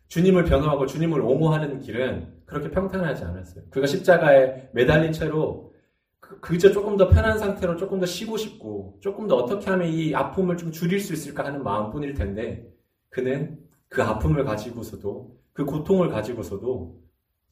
주님을 0.09 0.45
변호하고 0.45 0.85
주님을 0.85 1.21
옹호하는 1.21 1.79
길은 1.79 2.43
그렇게 2.45 2.73
평탄하지 2.73 3.25
않았어요. 3.25 3.65
그가 3.71 3.87
십자가에 3.87 4.71
매달린 4.73 5.13
채로 5.13 5.73
그, 6.19 6.41
그저 6.41 6.73
조금 6.73 6.97
더 6.97 7.09
편한 7.09 7.39
상태로 7.39 7.77
조금 7.77 8.01
더 8.01 8.07
쉬고 8.07 8.37
싶고 8.37 8.99
조금 9.01 9.29
더 9.29 9.37
어떻게 9.37 9.71
하면 9.71 9.89
이 9.89 10.13
아픔을 10.13 10.57
좀 10.57 10.73
줄일 10.73 10.99
수 10.99 11.13
있을까 11.13 11.45
하는 11.45 11.63
마음뿐일 11.63 12.15
텐데 12.15 12.69
그는 13.11 13.61
그 13.89 14.03
아픔을 14.03 14.45
가지고서도 14.45 15.39
그 15.53 15.65
고통을 15.65 16.09
가지고서도 16.09 17.02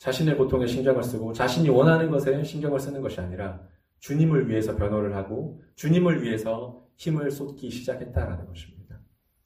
자신의 0.01 0.39
고통에 0.39 0.67
신경을 0.67 1.03
쓰고 1.03 1.35
자신이 1.35 1.69
원하는 1.69 2.11
것에 2.11 2.43
신경을 2.43 2.81
쓰는 2.81 3.03
것이 3.03 3.21
아니라 3.21 3.61
주님을 3.99 4.49
위해서 4.49 4.75
변호를 4.75 5.15
하고 5.15 5.61
주님을 5.77 6.23
위해서 6.23 6.83
힘을 6.97 7.31
쏟기 7.31 7.71
시작했다라는 7.71 8.47
것입니다. 8.47 8.99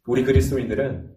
우리 0.07 0.23
그리스도인들은 0.23 1.13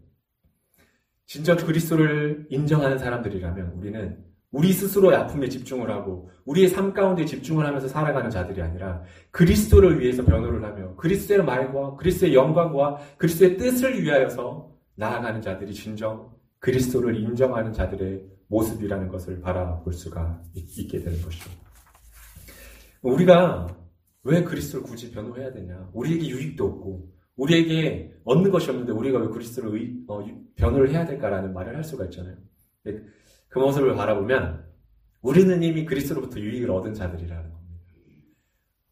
진짜 1.27 1.55
그리스도를 1.55 2.47
인정하는 2.49 2.97
사람들이라면 2.97 3.73
우리는 3.73 4.25
우리 4.49 4.73
스스로의 4.73 5.17
아픔에 5.17 5.49
집중을 5.49 5.91
하고 5.91 6.31
우리의 6.45 6.69
삶 6.69 6.93
가운데 6.93 7.23
집중을 7.23 7.63
하면서 7.63 7.87
살아가는 7.87 8.31
자들이 8.31 8.59
아니라 8.63 9.03
그리스도를 9.29 9.99
위해서 9.99 10.25
변호를 10.25 10.63
하며 10.63 10.95
그리스도의 10.95 11.43
말과 11.43 11.95
그리스도의 11.95 12.33
영광과 12.33 12.97
그리스도의 13.17 13.57
뜻을 13.57 14.01
위하여서 14.01 14.71
나아가는 14.95 15.39
자들이 15.43 15.75
진정 15.75 16.31
그리스도를 16.57 17.15
인정하는 17.17 17.71
자들의 17.71 18.36
모습이라는 18.47 19.07
것을 19.09 19.41
바라볼 19.41 19.93
수가 19.93 20.41
있게 20.53 20.99
되는 20.99 21.21
것이죠. 21.21 21.49
우리가 23.01 23.67
왜 24.23 24.43
그리스도를 24.43 24.85
굳이 24.85 25.11
변호해야 25.11 25.51
되냐? 25.51 25.89
우리에게 25.93 26.27
유익도 26.27 26.65
없고 26.65 27.09
우리에게 27.35 28.13
얻는 28.23 28.51
것이 28.51 28.69
없는데 28.69 28.91
우리가 28.91 29.19
왜 29.19 29.27
그리스도를 29.27 29.79
의, 29.79 29.95
어, 30.07 30.25
변호를 30.55 30.89
해야 30.89 31.05
될까라는 31.05 31.53
말을 31.53 31.75
할 31.75 31.83
수가 31.83 32.05
있잖아요. 32.05 32.35
그 32.83 33.59
모습을 33.59 33.95
바라보면 33.95 34.65
우리는 35.21 35.61
이미 35.61 35.85
그리스도로부터 35.85 36.39
유익을 36.39 36.69
얻은 36.71 36.93
자들이라는 36.93 37.51
겁니다. 37.51 37.57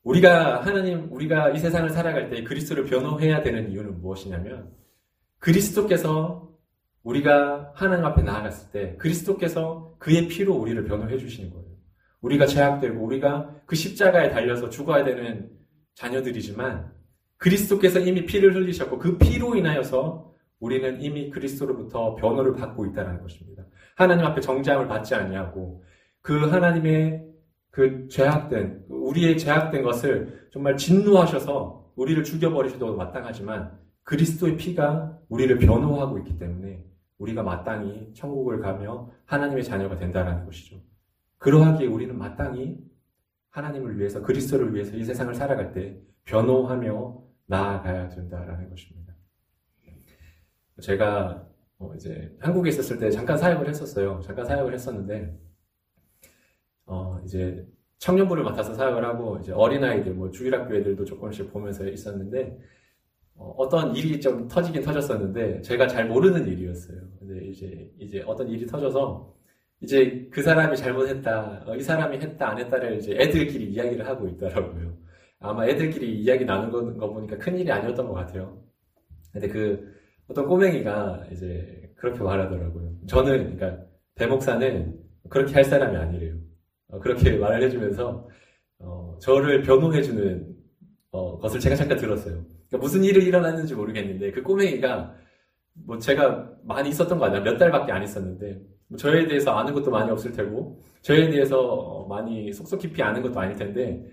우리가 0.03 0.63
하나님, 0.63 1.12
우리가 1.12 1.50
이 1.51 1.59
세상을 1.59 1.89
살아갈 1.89 2.29
때 2.29 2.43
그리스도를 2.43 2.85
변호해야 2.85 3.41
되는 3.41 3.71
이유는 3.71 4.01
무엇이냐면 4.01 4.71
그리스도께서 5.39 6.44
우리가 7.05 7.71
하나님 7.75 8.03
앞에 8.05 8.24
나아갔을 8.24 8.71
때 8.71 8.97
그리스도께서 8.97 9.95
그의 10.00 10.27
피로 10.27 10.55
우리를 10.55 10.83
변호해 10.85 11.17
주시는 11.17 11.51
거예요. 11.51 11.65
우리가 12.21 12.47
죄악되고 12.47 13.00
우리가 13.00 13.55
그 13.67 13.75
십자가에 13.75 14.31
달려서 14.31 14.69
죽어야 14.69 15.03
되는 15.03 15.51
자녀들이지만 15.93 16.91
그리스도께서 17.38 18.00
이미 18.00 18.25
피를 18.25 18.55
흘리셨고 18.55 18.97
그 18.97 19.17
피로 19.19 19.55
인하여서 19.55 20.33
우리는 20.59 21.00
이미 21.00 21.29
그리스도로부터 21.29 22.15
변호를 22.15 22.55
받고 22.55 22.88
있다는 22.88 23.21
것입니다. 23.21 23.63
하나님 23.95 24.25
앞에 24.25 24.41
정죄함을 24.41 24.88
받지 24.88 25.13
아니하고 25.13 25.83
그 26.21 26.47
하나님의 26.47 27.24
그 27.69 28.07
죄악된 28.07 28.85
우리의 28.89 29.38
죄악된 29.38 29.83
것을 29.83 30.47
정말 30.51 30.75
진노하셔서 30.75 31.91
우리를 31.95 32.24
죽여버리셔도 32.24 32.95
마땅하지만 32.95 33.77
그리스도의 34.03 34.57
피가 34.57 35.19
우리를 35.29 35.59
변호하고 35.59 36.17
있기 36.19 36.39
때문에 36.39 36.83
우리가 37.17 37.43
마땅히 37.43 38.13
천국을 38.13 38.60
가며 38.60 39.12
하나님의 39.25 39.63
자녀가 39.63 39.95
된다는 39.95 40.45
것이죠. 40.45 40.81
그러하기에 41.38 41.88
우리는 41.88 42.17
마땅히 42.17 42.77
하나님을 43.50 43.98
위해서 43.98 44.22
그리스도를 44.22 44.74
위해서 44.74 44.95
이 44.95 45.03
세상을 45.03 45.34
살아갈 45.34 45.72
때 45.72 45.98
변호하며 46.25 47.24
나아가야 47.45 48.10
된다라는 48.10 48.69
것입니다. 48.69 49.15
제가 50.81 51.48
어 51.77 51.93
이제 51.95 52.36
한국에 52.39 52.69
있었을 52.69 53.00
때 53.00 53.10
잠깐 53.10 53.38
사역을 53.38 53.69
했었어요. 53.69 54.19
잠깐 54.22 54.45
사역을 54.45 54.74
했었는데 54.74 55.39
어 56.86 57.19
이제 57.24 57.65
청년부를 58.00 58.43
맡아서 58.43 58.74
사역을 58.74 59.05
하고 59.05 59.38
이제 59.39 59.51
어린아이들 59.53 60.13
뭐 60.13 60.31
주일학교 60.31 60.75
애들도 60.75 61.05
조금씩 61.05 61.51
보면서 61.53 61.88
있었는데 61.88 62.60
어, 63.37 63.67
떤 63.69 63.95
일이 63.95 64.19
좀 64.19 64.47
터지긴 64.47 64.81
터졌었는데 64.81 65.61
제가 65.61 65.87
잘 65.87 66.07
모르는 66.07 66.47
일이었어요. 66.47 66.97
근데 67.19 67.45
이제 67.47 67.91
이제 67.99 68.23
어떤 68.25 68.47
일이 68.49 68.65
터져서 68.65 69.33
이제 69.81 70.27
그 70.31 70.41
사람이 70.41 70.75
잘못했다, 70.77 71.63
어, 71.67 71.75
이 71.75 71.81
사람이 71.81 72.17
했다 72.17 72.49
안 72.49 72.57
했다를 72.59 72.97
이제 72.97 73.13
애들끼리 73.13 73.65
이야기를 73.71 74.07
하고 74.07 74.27
있더라고요. 74.27 74.97
아마 75.39 75.67
애들끼리 75.67 76.19
이야기 76.21 76.45
나누는 76.45 76.97
거 76.97 77.11
보니까 77.11 77.37
큰 77.37 77.57
일이 77.57 77.71
아니었던 77.71 78.07
것 78.07 78.13
같아요. 78.13 78.61
근데 79.33 79.47
그 79.49 79.93
어떤 80.27 80.47
꼬맹이가 80.47 81.25
이제 81.31 81.91
그렇게 81.95 82.23
말하더라고요. 82.23 82.93
저는 83.07 83.57
그러니까 83.57 83.85
대목사는 84.15 84.97
그렇게 85.29 85.53
할 85.53 85.63
사람이 85.65 85.95
아니래요. 85.97 86.35
어, 86.87 86.99
그렇게 86.99 87.37
말을 87.37 87.63
해주면서 87.63 88.29
어, 88.79 89.17
저를 89.21 89.61
변호해주는 89.63 90.55
어, 91.11 91.37
것을 91.39 91.59
제가 91.59 91.75
잠깐 91.75 91.98
들었어요. 91.98 92.45
그러니까 92.75 92.77
무슨 92.77 93.03
일이 93.03 93.25
일어났는지 93.25 93.75
모르겠는데 93.75 94.31
그 94.31 94.42
꼬맹이가 94.42 95.16
뭐 95.85 95.98
제가 95.98 96.51
많이 96.64 96.90
있었던 96.90 97.18
거 97.18 97.25
아니야 97.25 97.42
몇 97.42 97.57
달밖에 97.57 97.92
안 97.92 98.03
있었는데 98.03 98.61
뭐 98.88 98.98
저에 98.98 99.27
대해서 99.27 99.51
아는 99.51 99.74
것도 99.74 99.92
많이 99.92 100.09
없을 100.11 100.31
테고 100.31 100.81
저에 101.01 101.29
대해서 101.29 101.59
어, 101.59 102.07
많이 102.07 102.51
속속 102.53 102.79
깊이 102.79 103.01
아는 103.01 103.22
것도 103.22 103.40
아닐 103.40 103.55
텐데 103.55 104.05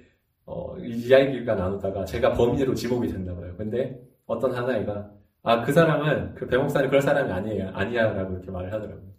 어, 0.46 0.77
이야기가 0.79 1.55
나누다가 1.55 2.05
제가 2.05 2.33
범인으로 2.33 2.75
지목이 2.75 3.09
됐나 3.09 3.35
봐요. 3.35 3.55
근데 3.57 4.01
어떤 4.27 4.53
하나이가 4.55 5.11
아 5.44 5.64
그 5.64 5.72
사람은 5.72 6.35
그 6.35 6.46
배목사는 6.46 6.88
그럴 6.88 7.03
사람이 7.03 7.33
아니에요 7.33 7.70
아니야라고 7.75 8.35
이렇게 8.35 8.51
말을 8.51 8.72
하더라고요. 8.72 9.12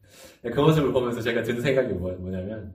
그 0.43 0.59
모습을 0.59 0.91
보면서 0.93 1.21
제가 1.21 1.43
든 1.43 1.59
생각이 1.61 1.93
뭐, 1.93 2.11
뭐냐면 2.13 2.73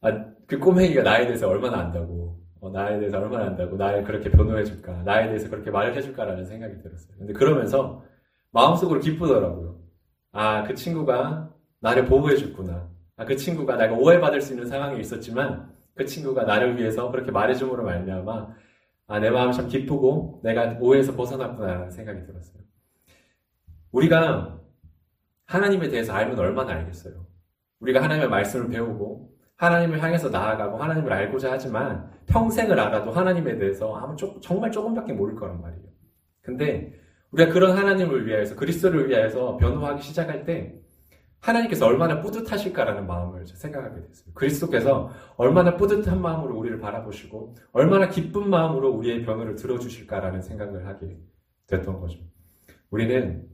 아 0.00 0.34
그 0.46 0.58
꼬맹이가 0.58 1.02
나에 1.02 1.26
대해서 1.26 1.48
얼마나 1.48 1.78
안다고 1.78 2.43
어, 2.64 2.70
나에 2.70 2.98
대해서 2.98 3.18
얼마나 3.18 3.44
안다고 3.44 3.76
나를 3.76 4.04
그렇게 4.04 4.30
변호해줄까 4.30 5.02
나에 5.02 5.26
대해서 5.26 5.50
그렇게 5.50 5.70
말을 5.70 5.94
해줄까라는 5.94 6.46
생각이 6.46 6.78
들었어요. 6.78 7.18
근데 7.18 7.34
그러면서 7.34 8.02
마음속으로 8.52 9.00
기쁘더라고요. 9.00 9.78
아, 10.32 10.64
그 10.64 10.74
친구가 10.74 11.52
나를 11.80 12.06
보호해줬구나. 12.06 12.88
아, 13.16 13.24
그 13.26 13.36
친구가 13.36 13.76
내가 13.76 13.94
오해받을 13.94 14.40
수 14.40 14.54
있는 14.54 14.66
상황이 14.66 14.98
있었지만 14.98 15.70
그 15.94 16.06
친구가 16.06 16.44
나를 16.44 16.78
위해서 16.78 17.10
그렇게 17.10 17.30
말해줌으로 17.30 17.84
말미암아 17.84 18.54
아, 19.08 19.18
내 19.20 19.28
마음이 19.28 19.52
참 19.52 19.68
기쁘고 19.68 20.40
내가 20.42 20.78
오해에서 20.80 21.14
벗어났구나라는 21.14 21.90
생각이 21.90 22.24
들었어요. 22.24 22.62
우리가 23.92 24.58
하나님에 25.44 25.88
대해서 25.88 26.14
알면 26.14 26.38
얼마나 26.38 26.72
알겠어요. 26.72 27.26
우리가 27.80 28.02
하나님의 28.02 28.30
말씀을 28.30 28.70
배우고 28.70 29.33
하나님을 29.56 30.02
향해서 30.02 30.30
나아가고 30.30 30.76
하나님을 30.78 31.12
알고자 31.12 31.52
하지만 31.52 32.10
평생을 32.26 32.78
알아도 32.78 33.12
하나님에 33.12 33.56
대해서 33.56 33.94
아무 33.96 34.16
조, 34.16 34.40
정말 34.40 34.72
조금밖에 34.72 35.12
모를 35.12 35.36
거란 35.36 35.60
말이에요. 35.60 35.84
근데 36.42 36.92
우리가 37.30 37.52
그런 37.52 37.76
하나님을 37.76 38.26
위하여서 38.26 38.56
그리스도를 38.56 39.08
위하여서 39.08 39.56
변호하기 39.56 40.02
시작할 40.02 40.44
때 40.44 40.80
하나님께서 41.40 41.86
얼마나 41.86 42.20
뿌듯하실까라는 42.20 43.06
마음을 43.06 43.46
생각하게 43.46 44.02
됐어요. 44.02 44.32
그리스도께서 44.34 45.10
얼마나 45.36 45.76
뿌듯한 45.76 46.20
마음으로 46.20 46.56
우리를 46.58 46.78
바라보시고 46.80 47.54
얼마나 47.72 48.08
기쁜 48.08 48.48
마음으로 48.48 48.90
우리의 48.90 49.24
변호를 49.24 49.54
들어주실까라는 49.54 50.40
생각을 50.40 50.86
하게 50.86 51.18
됐던 51.66 52.00
거죠. 52.00 52.18
우리는 52.90 53.46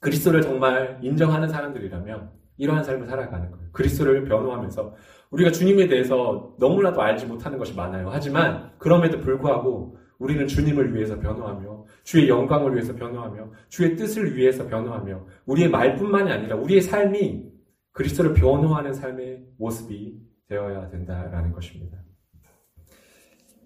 그리스도를 0.00 0.42
정말 0.42 0.98
인정하는 1.02 1.48
사람들이라면 1.48 2.30
이러한 2.58 2.84
삶을 2.84 3.06
살아가는 3.06 3.50
거예요. 3.50 3.70
그리스도를 3.72 4.24
변호하면서 4.24 4.94
우리가 5.30 5.50
주님에 5.50 5.86
대해서 5.86 6.54
너무나도 6.58 7.00
알지 7.00 7.26
못하는 7.26 7.58
것이 7.58 7.74
많아요. 7.74 8.08
하지만 8.10 8.72
그럼에도 8.78 9.20
불구하고 9.20 9.98
우리는 10.18 10.46
주님을 10.46 10.94
위해서 10.94 11.18
변호하며 11.18 11.84
주의 12.02 12.28
영광을 12.28 12.72
위해서 12.72 12.94
변호하며 12.94 13.52
주의 13.68 13.96
뜻을 13.96 14.36
위해서 14.36 14.66
변호하며 14.66 15.26
우리의 15.46 15.70
말뿐만이 15.70 16.30
아니라 16.32 16.56
우리의 16.56 16.80
삶이 16.80 17.46
그리스도를 17.92 18.34
변호하는 18.34 18.92
삶의 18.92 19.44
모습이 19.58 20.18
되어야 20.48 20.88
된다라는 20.88 21.52
것입니다. 21.52 21.98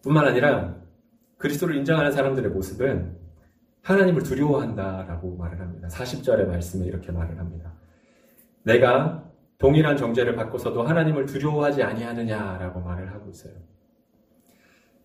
뿐만 0.03 0.27
아니라 0.27 0.77
그리스도를 1.39 1.77
인정하는 1.77 2.13
사람들의 2.13 2.51
모습은 2.51 3.17
하나님을 3.83 4.23
두려워한다라고 4.23 5.37
말을 5.37 5.61
합니다. 5.61 5.89
40절의 5.89 6.47
말씀에 6.47 6.87
이렇게 6.87 7.13
말을 7.13 7.39
합니다. 7.39 7.73
내가 8.65 9.32
동일한 9.63 9.97
정죄를 9.97 10.35
받고서도 10.35 10.83
하나님을 10.83 11.25
두려워하지 11.25 11.85
아니하느냐라고 11.85 12.81
말을 12.81 13.13
하고 13.15 13.31
있어요. 13.31 13.55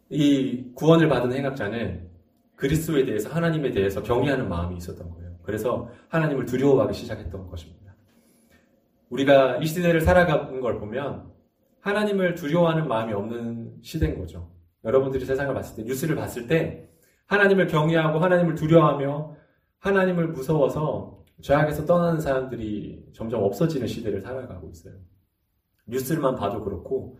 이 0.09 0.71
구원을 0.73 1.07
받은 1.07 1.31
행악자는 1.31 2.09
그리스도에 2.55 3.05
대해서 3.05 3.29
하나님에 3.29 3.69
대해서 3.69 4.01
경외하는 4.01 4.49
마음이 4.49 4.75
있었던 4.77 5.11
거예요. 5.11 5.35
그래서 5.43 5.91
하나님을 6.09 6.45
두려워하기 6.45 6.91
시작했던 6.95 7.47
것입니다. 7.47 7.93
우리가 9.09 9.57
이 9.57 9.65
시대를 9.67 10.01
살아가는 10.01 10.59
걸 10.59 10.79
보면 10.79 11.31
하나님을 11.81 12.33
두려워하는 12.33 12.87
마음이 12.87 13.13
없는 13.13 13.75
시대인 13.83 14.17
거죠. 14.17 14.49
여러분들이 14.83 15.23
세상을 15.23 15.53
봤을 15.53 15.75
때 15.75 15.83
뉴스를 15.87 16.15
봤을 16.15 16.47
때 16.47 16.89
하나님을 17.27 17.67
경외하고 17.67 18.17
하나님을 18.17 18.55
두려워하며 18.55 19.35
하나님을 19.79 20.29
무서워서 20.29 21.23
죄악에서 21.41 21.85
떠나는 21.85 22.19
사람들이 22.19 23.05
점점 23.13 23.43
없어지는 23.43 23.87
시대를 23.87 24.21
살아가고 24.21 24.69
있어요. 24.69 24.95
뉴스만 25.85 26.35
봐도 26.35 26.63
그렇고 26.63 27.19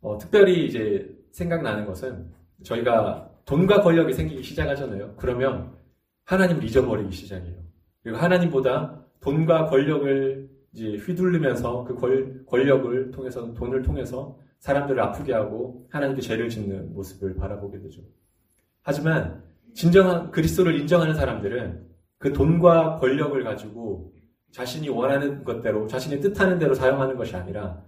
어, 0.00 0.18
특별히 0.18 0.66
이제 0.66 1.16
생각나는 1.30 1.86
것은 1.86 2.30
저희가 2.62 3.30
돈과 3.44 3.82
권력이 3.82 4.12
생기기 4.12 4.42
시작하잖아요. 4.42 5.14
그러면 5.16 5.76
하나님을 6.24 6.64
잊어버리기 6.64 7.12
시작해요. 7.12 7.56
그리고 8.02 8.18
하나님보다 8.18 9.04
돈과 9.20 9.66
권력을 9.66 10.48
이제 10.72 10.96
휘둘르면서 10.96 11.84
그 11.84 11.94
권, 11.94 12.44
권력을 12.46 13.10
통해서 13.10 13.54
돈을 13.54 13.82
통해서 13.82 14.38
사람들을 14.58 15.00
아프게 15.00 15.32
하고 15.32 15.86
하나님께 15.90 16.20
죄를 16.20 16.48
짓는 16.48 16.92
모습을 16.92 17.36
바라보게 17.36 17.80
되죠. 17.80 18.02
하지만 18.82 19.42
진정한 19.74 20.30
그리스도를 20.30 20.78
인정하는 20.80 21.14
사람들은 21.14 21.86
그 22.18 22.32
돈과 22.32 22.96
권력을 22.96 23.42
가지고 23.44 24.12
자신이 24.52 24.88
원하는 24.88 25.44
것대로 25.44 25.86
자신이 25.86 26.20
뜻하는 26.20 26.58
대로 26.58 26.74
사용하는 26.74 27.16
것이 27.16 27.36
아니라 27.36 27.82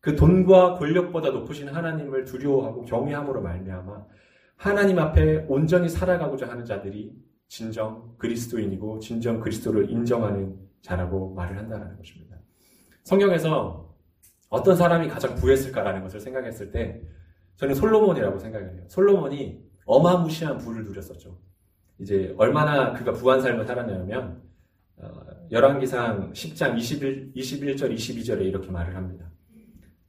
그 0.00 0.16
돈과 0.16 0.74
권력보다 0.78 1.30
높으신 1.30 1.68
하나님을 1.68 2.24
두려워하고 2.24 2.84
경외함으로 2.84 3.42
말미암아 3.42 4.06
하나님 4.56 4.98
앞에 4.98 5.46
온전히 5.48 5.88
살아가고자 5.88 6.48
하는 6.48 6.64
자들이 6.64 7.14
진정 7.48 8.14
그리스도인이고 8.18 8.98
진정 9.00 9.40
그리스도를 9.40 9.90
인정하는 9.90 10.58
자라고 10.82 11.34
말을 11.34 11.58
한다는 11.58 11.96
것입니다. 11.96 12.36
성경에서 13.04 13.94
어떤 14.48 14.76
사람이 14.76 15.08
가장 15.08 15.34
부했을까라는 15.36 16.02
것을 16.02 16.20
생각했을 16.20 16.70
때 16.70 17.02
저는 17.56 17.74
솔로몬이라고 17.74 18.38
생각을 18.38 18.74
해요. 18.74 18.84
솔로몬이 18.88 19.62
어마무시한 19.84 20.58
부를 20.58 20.84
누렸었죠. 20.84 21.38
이제 22.00 22.34
얼마나 22.38 22.92
그가 22.92 23.12
부한 23.12 23.40
삶을 23.40 23.66
살았냐면 23.66 24.42
어, 24.96 25.08
열왕기상 25.50 26.32
10장 26.32 26.78
21, 26.78 27.32
21절 27.34 27.94
22절에 27.94 28.42
이렇게 28.42 28.70
말을 28.70 28.96
합니다. 28.96 29.30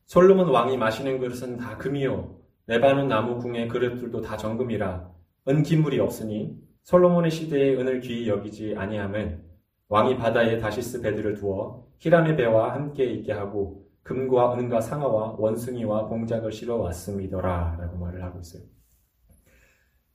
솔로몬 0.06 0.49
왕이 0.49 0.77
마시는 0.77 1.19
그릇은 1.19 1.58
다 1.58 1.77
금이요 1.77 2.39
레바논 2.67 3.08
나무 3.08 3.38
궁의 3.39 3.67
그릇들도 3.67 4.21
다 4.21 4.38
정금이라 4.38 5.12
은 5.47 5.63
기물이 5.63 5.99
없으니 5.99 6.56
솔로몬의 6.84 7.32
시대에 7.32 7.75
은을 7.75 8.01
귀히 8.01 8.27
여기지 8.27 8.75
아니함은 8.77 9.43
왕이 9.89 10.17
바다에 10.17 10.58
다시스 10.58 11.01
배들을 11.01 11.36
두어 11.36 11.88
히람의 11.99 12.38
배와 12.38 12.73
함께 12.73 13.06
있게 13.06 13.34
하고 13.34 13.86
금과 14.04 14.56
은과 14.56 14.82
상아와 14.82 15.36
원숭이와 15.38 16.08
공작을 16.08 16.51
실어 16.51 16.77
왔음이더라 16.77 17.77
라고 17.80 17.97
말을 17.97 18.23
하고 18.23 18.39
있어요. 18.39 18.63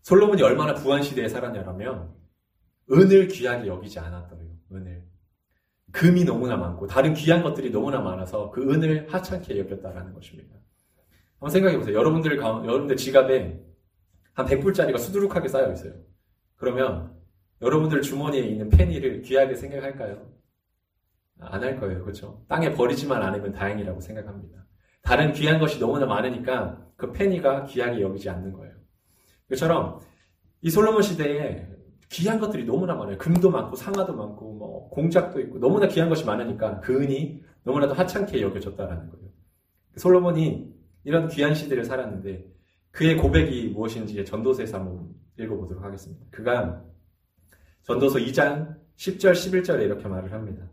솔로몬이 0.06 0.40
얼마나 0.40 0.72
부한 0.72 1.02
시대에 1.02 1.28
살았냐면 1.28 2.14
은을 2.92 3.26
귀하게 3.26 3.66
여기지 3.66 3.98
않았더래요. 3.98 4.50
은을. 4.70 5.02
금이 5.90 6.22
너무나 6.22 6.56
많고 6.56 6.86
다른 6.86 7.12
귀한 7.12 7.42
것들이 7.42 7.70
너무나 7.72 7.98
많아서 8.00 8.50
그 8.50 8.62
은을 8.72 9.12
하찮게 9.12 9.58
여겼다라는 9.58 10.14
것입니다. 10.14 10.54
한번 11.40 11.50
생각해 11.50 11.76
보세요. 11.78 11.96
여러분들 11.96 12.36
가 12.36 12.62
여러분들 12.64 12.96
지갑에 12.96 13.60
한 14.32 14.46
100불짜리가 14.46 14.96
수두룩하게 14.96 15.48
쌓여 15.48 15.72
있어요. 15.72 15.94
그러면 16.54 17.12
여러분들 17.60 18.00
주머니에 18.00 18.42
있는 18.42 18.68
페니를 18.68 19.22
귀하게 19.22 19.56
생각할까요? 19.56 20.24
안 21.40 21.64
할 21.64 21.80
거예요. 21.80 22.04
그렇죠? 22.04 22.44
땅에 22.46 22.72
버리지만 22.72 23.24
않으면 23.24 23.50
다행이라고 23.50 24.00
생각합니다. 24.00 24.68
다른 25.02 25.32
귀한 25.32 25.58
것이 25.58 25.80
너무나 25.80 26.06
많으니까 26.06 26.86
그 26.94 27.10
페니가 27.10 27.64
귀하게 27.64 28.02
여기지 28.02 28.30
않는 28.30 28.52
거예요. 28.52 28.75
그처럼 29.48 30.00
이 30.62 30.70
솔로몬 30.70 31.02
시대에 31.02 31.66
귀한 32.08 32.38
것들이 32.38 32.64
너무나 32.64 32.94
많아요. 32.94 33.18
금도 33.18 33.50
많고 33.50 33.76
상아도 33.76 34.14
많고 34.14 34.52
뭐 34.54 34.88
공작도 34.90 35.40
있고 35.40 35.58
너무나 35.58 35.88
귀한 35.88 36.08
것이 36.08 36.24
많으니까 36.24 36.80
그 36.80 37.02
은이 37.02 37.42
너무나도 37.64 37.94
하찮게 37.94 38.40
여겨졌다라는 38.40 39.10
거예요. 39.10 39.28
솔로몬이 39.96 40.72
이런 41.04 41.28
귀한 41.28 41.54
시대를 41.54 41.84
살았는데 41.84 42.46
그의 42.90 43.16
고백이 43.16 43.68
무엇인지 43.68 44.24
전도서에서 44.24 44.78
한번 44.78 45.08
읽어보도록 45.38 45.82
하겠습니다. 45.82 46.24
그가 46.30 46.82
전도서 47.82 48.18
2장 48.20 48.76
10절 48.96 49.32
11절에 49.32 49.82
이렇게 49.82 50.08
말을 50.08 50.32
합니다. 50.32 50.68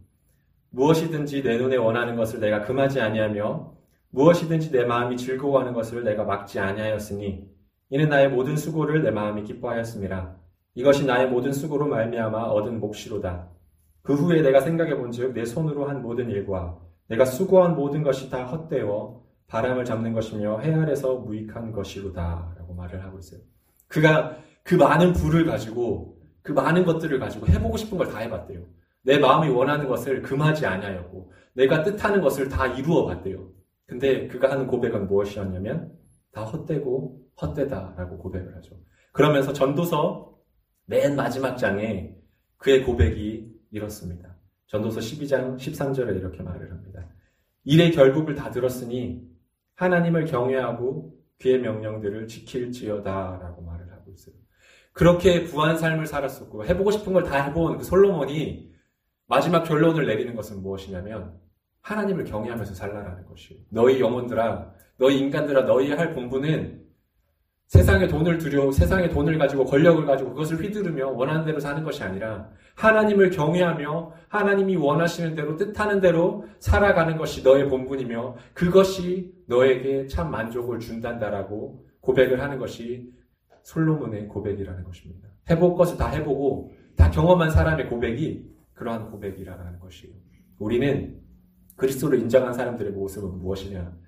무엇이든지 0.69 1.43
내 1.43 1.57
눈에 1.57 1.75
원하는 1.75 2.15
것을 2.15 2.39
내가 2.39 2.63
금하지 2.63 3.01
아니하며 3.01 3.75
무엇이든지 4.09 4.71
내 4.71 4.85
마음이 4.85 5.17
즐거워하는 5.17 5.73
것을 5.73 6.03
내가 6.03 6.23
막지 6.23 6.59
아니하였으니 6.59 7.52
이는 7.93 8.09
나의 8.09 8.27
모든 8.27 8.57
수고를 8.57 9.03
내 9.03 9.11
마음이 9.11 9.43
기뻐하였습니다. 9.43 10.35
이것이 10.73 11.05
나의 11.05 11.29
모든 11.29 11.53
수고로 11.53 11.85
말미암아 11.85 12.45
얻은 12.45 12.79
몫이로다. 12.79 13.51
그 14.01 14.15
후에 14.15 14.41
내가 14.41 14.61
생각해 14.61 14.97
본즉 14.97 15.33
내 15.33 15.45
손으로 15.45 15.87
한 15.87 16.01
모든 16.01 16.27
일과 16.31 16.79
내가 17.07 17.23
수고한 17.23 17.75
모든 17.75 18.01
것이 18.01 18.31
다 18.31 18.45
헛되어 18.45 19.21
바람을 19.45 19.85
잡는 19.85 20.13
것이며 20.13 20.61
해 20.61 20.73
아래서 20.73 21.17
무익한 21.17 21.71
것이로다. 21.71 22.55
라고 22.57 22.73
말을 22.73 23.03
하고 23.03 23.19
있어요. 23.19 23.41
그가 23.87 24.37
그 24.63 24.73
많은 24.73 25.13
부를 25.13 25.45
가지고 25.45 26.17
그 26.41 26.51
많은 26.51 26.85
것들을 26.85 27.19
가지고 27.19 27.45
해보고 27.45 27.77
싶은 27.77 27.99
걸 27.99 28.07
다 28.09 28.17
해봤대요. 28.17 28.61
내 29.03 29.19
마음이 29.19 29.49
원하는 29.49 29.87
것을 29.87 30.23
금하지 30.23 30.65
아니하였고 30.65 31.31
내가 31.53 31.83
뜻하는 31.83 32.21
것을 32.21 32.49
다 32.49 32.65
이루어 32.65 33.05
봤대요. 33.05 33.49
근데 33.85 34.27
그가 34.29 34.49
하는 34.49 34.65
고백은 34.65 35.05
무엇이었냐면 35.05 35.91
다 36.31 36.43
헛되고 36.43 37.22
헛되다라고 37.41 38.17
고백을 38.17 38.55
하죠. 38.57 38.79
그러면서 39.11 39.53
전도서 39.53 40.37
맨 40.85 41.15
마지막 41.15 41.57
장에 41.57 42.15
그의 42.57 42.83
고백이 42.83 43.51
이렇습니다. 43.71 44.35
전도서 44.67 44.99
12장 44.99 45.57
13절에 45.57 46.17
이렇게 46.17 46.41
말을 46.43 46.71
합니다. 46.71 47.07
일의 47.63 47.91
결국을 47.91 48.35
다 48.35 48.49
들었으니 48.51 49.27
하나님을 49.75 50.25
경외하고 50.25 51.13
그의 51.39 51.59
명령들을 51.59 52.27
지킬지어다라고 52.27 53.61
말을 53.61 53.91
하고 53.91 54.11
있어요. 54.11 54.35
그렇게 54.93 55.43
부한 55.43 55.77
삶을 55.77 56.05
살았었고 56.05 56.65
해보고 56.65 56.91
싶은 56.91 57.13
걸 57.13 57.23
다 57.23 57.43
해본 57.43 57.79
그 57.79 57.83
솔로몬이 57.83 58.71
마지막 59.27 59.63
결론을 59.63 60.05
내리는 60.05 60.35
것은 60.35 60.61
무엇이냐면 60.61 61.39
하나님을 61.81 62.25
경외하면서 62.25 62.75
살라라는 62.75 63.25
것이에요. 63.25 63.61
너희 63.69 63.99
영혼들아, 63.99 64.73
너희 64.97 65.19
인간들아, 65.19 65.63
너희 65.65 65.91
할 65.91 66.13
본분은 66.13 66.82
세상의 67.67 68.07
돈을 68.07 68.37
두려, 68.37 68.71
세상의 68.71 69.09
돈을 69.09 69.37
가지고 69.37 69.65
권력을 69.65 70.05
가지고 70.05 70.31
그것을 70.31 70.57
휘두르며 70.57 71.09
원하는 71.09 71.43
대로 71.45 71.59
사는 71.59 71.83
것이 71.83 72.03
아니라 72.03 72.49
하나님을 72.75 73.31
경외하며 73.31 74.13
하나님이 74.27 74.75
원하시는 74.75 75.35
대로 75.35 75.55
뜻하는 75.57 75.99
대로 75.99 76.45
살아가는 76.59 77.17
것이 77.17 77.43
너의 77.43 77.67
본분이며 77.69 78.35
그것이 78.53 79.33
너에게 79.47 80.07
참 80.07 80.29
만족을 80.31 80.79
준단다라고 80.79 81.85
고백을 82.01 82.41
하는 82.41 82.59
것이 82.59 83.11
솔로몬의 83.63 84.27
고백이라는 84.27 84.83
것입니다. 84.83 85.29
해볼 85.49 85.75
것을 85.75 85.97
다 85.97 86.09
해보고 86.09 86.71
다 86.95 87.09
경험한 87.09 87.49
사람의 87.51 87.89
고백이 87.89 88.49
그러한 88.73 89.09
고백이라는 89.09 89.79
것이에요. 89.79 90.15
우리는 90.59 91.19
그리스도를 91.75 92.19
인정한 92.19 92.53
사람들의 92.53 92.91
모습은 92.91 93.39
무엇이냐? 93.39 94.02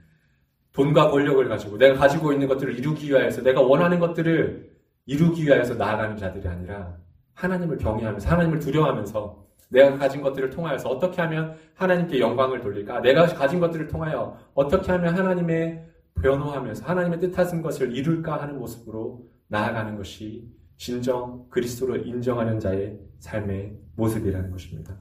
돈과 0.75 1.09
권력을 1.09 1.47
가지고 1.47 1.77
내가 1.77 1.95
가지고 1.95 2.33
있는 2.33 2.47
것들을 2.47 2.77
이루기 2.77 3.09
위하여서 3.09 3.41
내가 3.41 3.61
원하는 3.61 3.97
것들을 3.99 4.69
이루기 5.05 5.45
위하여서 5.45 5.75
나아가는 5.75 6.17
자들이 6.17 6.47
아니라 6.47 6.97
하나님을 7.33 7.77
경외하면서 7.77 8.29
하나님을 8.29 8.59
두려워하면서 8.59 9.45
내가 9.69 9.97
가진 9.97 10.21
것들을 10.21 10.49
통하여서 10.49 10.89
어떻게 10.89 11.21
하면 11.21 11.55
하나님께 11.75 12.19
영광을 12.19 12.61
돌릴까? 12.61 13.01
내가 13.01 13.25
가진 13.25 13.59
것들을 13.59 13.87
통하여 13.87 14.37
어떻게 14.53 14.91
하면 14.91 15.17
하나님의 15.17 15.85
변호하면서 16.21 16.85
하나님의 16.85 17.19
뜻하신 17.19 17.61
것을 17.61 17.95
이룰까 17.95 18.41
하는 18.41 18.57
모습으로 18.59 19.25
나아가는 19.47 19.95
것이 19.95 20.49
진정 20.77 21.47
그리스도를 21.49 22.05
인정하는 22.05 22.59
자의 22.59 22.99
삶의 23.19 23.77
모습이라는 23.95 24.51
것입니다. 24.51 24.95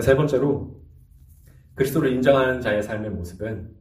세 0.00 0.14
번째로 0.14 0.80
그리스도를 1.74 2.12
인정하는 2.12 2.60
자의 2.60 2.82
삶의 2.82 3.10
모습은 3.10 3.79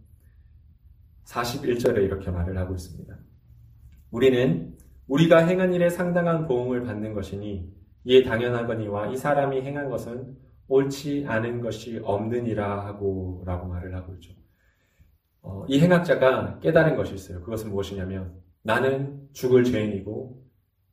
41절에 1.30 2.04
이렇게 2.04 2.32
말을 2.32 2.58
하고 2.58 2.74
있습니다. 2.74 3.15
우리는 4.12 4.76
우리가 5.08 5.46
행한 5.46 5.74
일에 5.74 5.89
상당한 5.89 6.48
보응을 6.48 6.84
받는 6.84 7.13
것이니 7.13 7.72
이에 8.06 8.24
당연하거니와 8.24 9.08
이 9.08 9.18
사람이 9.18 9.62
행한 9.62 9.89
것은 9.89 10.36
옳지 10.68 11.26
않은 11.28 11.62
것이 11.62 12.00
없느니라 12.04 12.86
하고 12.86 13.44
라고 13.46 13.68
말을 13.68 13.96
하고 13.96 14.13
있죠. 14.15 14.34
어, 15.42 15.65
이 15.68 15.80
행악자가 15.80 16.60
깨달은 16.60 16.96
것이 16.96 17.15
있어요. 17.15 17.42
그것은 17.42 17.70
무엇이냐면 17.70 18.39
나는 18.62 19.28
죽을 19.34 19.63
죄인이고 19.63 20.44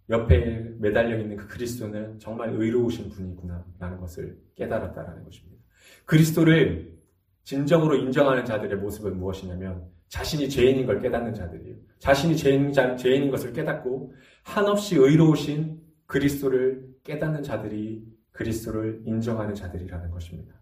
옆에 0.08 0.74
매달려 0.78 1.18
있는 1.18 1.36
그 1.36 1.48
그리스도는 1.48 2.18
정말 2.18 2.50
의로우신 2.50 3.10
분이구나 3.10 3.66
라는 3.78 3.98
것을 3.98 4.38
깨달았다라는 4.54 5.24
것입니다. 5.24 5.62
그리스도를 6.04 6.96
진정으로 7.44 7.96
인정하는 7.96 8.44
자들의 8.44 8.78
모습은 8.78 9.18
무엇이냐면 9.18 9.95
자신이 10.08 10.48
죄인인 10.48 10.86
걸 10.86 11.00
깨닫는 11.00 11.34
자들이에요. 11.34 11.76
자신이 11.98 12.36
죄인, 12.36 12.72
죄인인 12.72 13.30
것을 13.30 13.52
깨닫고 13.52 14.12
한없이 14.44 14.96
의로우신 14.96 15.80
그리스도를 16.06 16.86
깨닫는 17.02 17.42
자들이 17.42 18.04
그리스도를 18.32 19.02
인정하는 19.06 19.54
자들이라는 19.54 20.10
것입니다. 20.10 20.54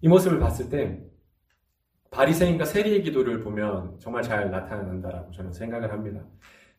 이 0.00 0.08
모습을 0.08 0.38
봤을 0.38 0.68
때 0.68 1.02
바리새인과 2.10 2.66
세리의 2.66 3.02
기도를 3.02 3.40
보면 3.40 3.98
정말 3.98 4.22
잘 4.22 4.50
나타난다라고 4.50 5.32
저는 5.32 5.52
생각을 5.52 5.92
합니다. 5.92 6.24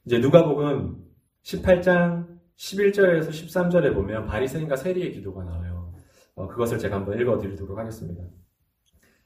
이제 0.06 0.20
누가복음 0.20 1.04
18장 1.44 2.28
11절에서 2.56 3.30
13절에 3.30 3.94
보면 3.94 4.28
바리새인과 4.28 4.76
세리의 4.76 5.12
기도가 5.14 5.44
나와요. 5.44 5.94
어, 6.36 6.48
그것을 6.48 6.78
제가 6.78 6.98
한번 6.98 7.20
읽어드리도록 7.20 7.78
하겠습니다. 7.78 8.24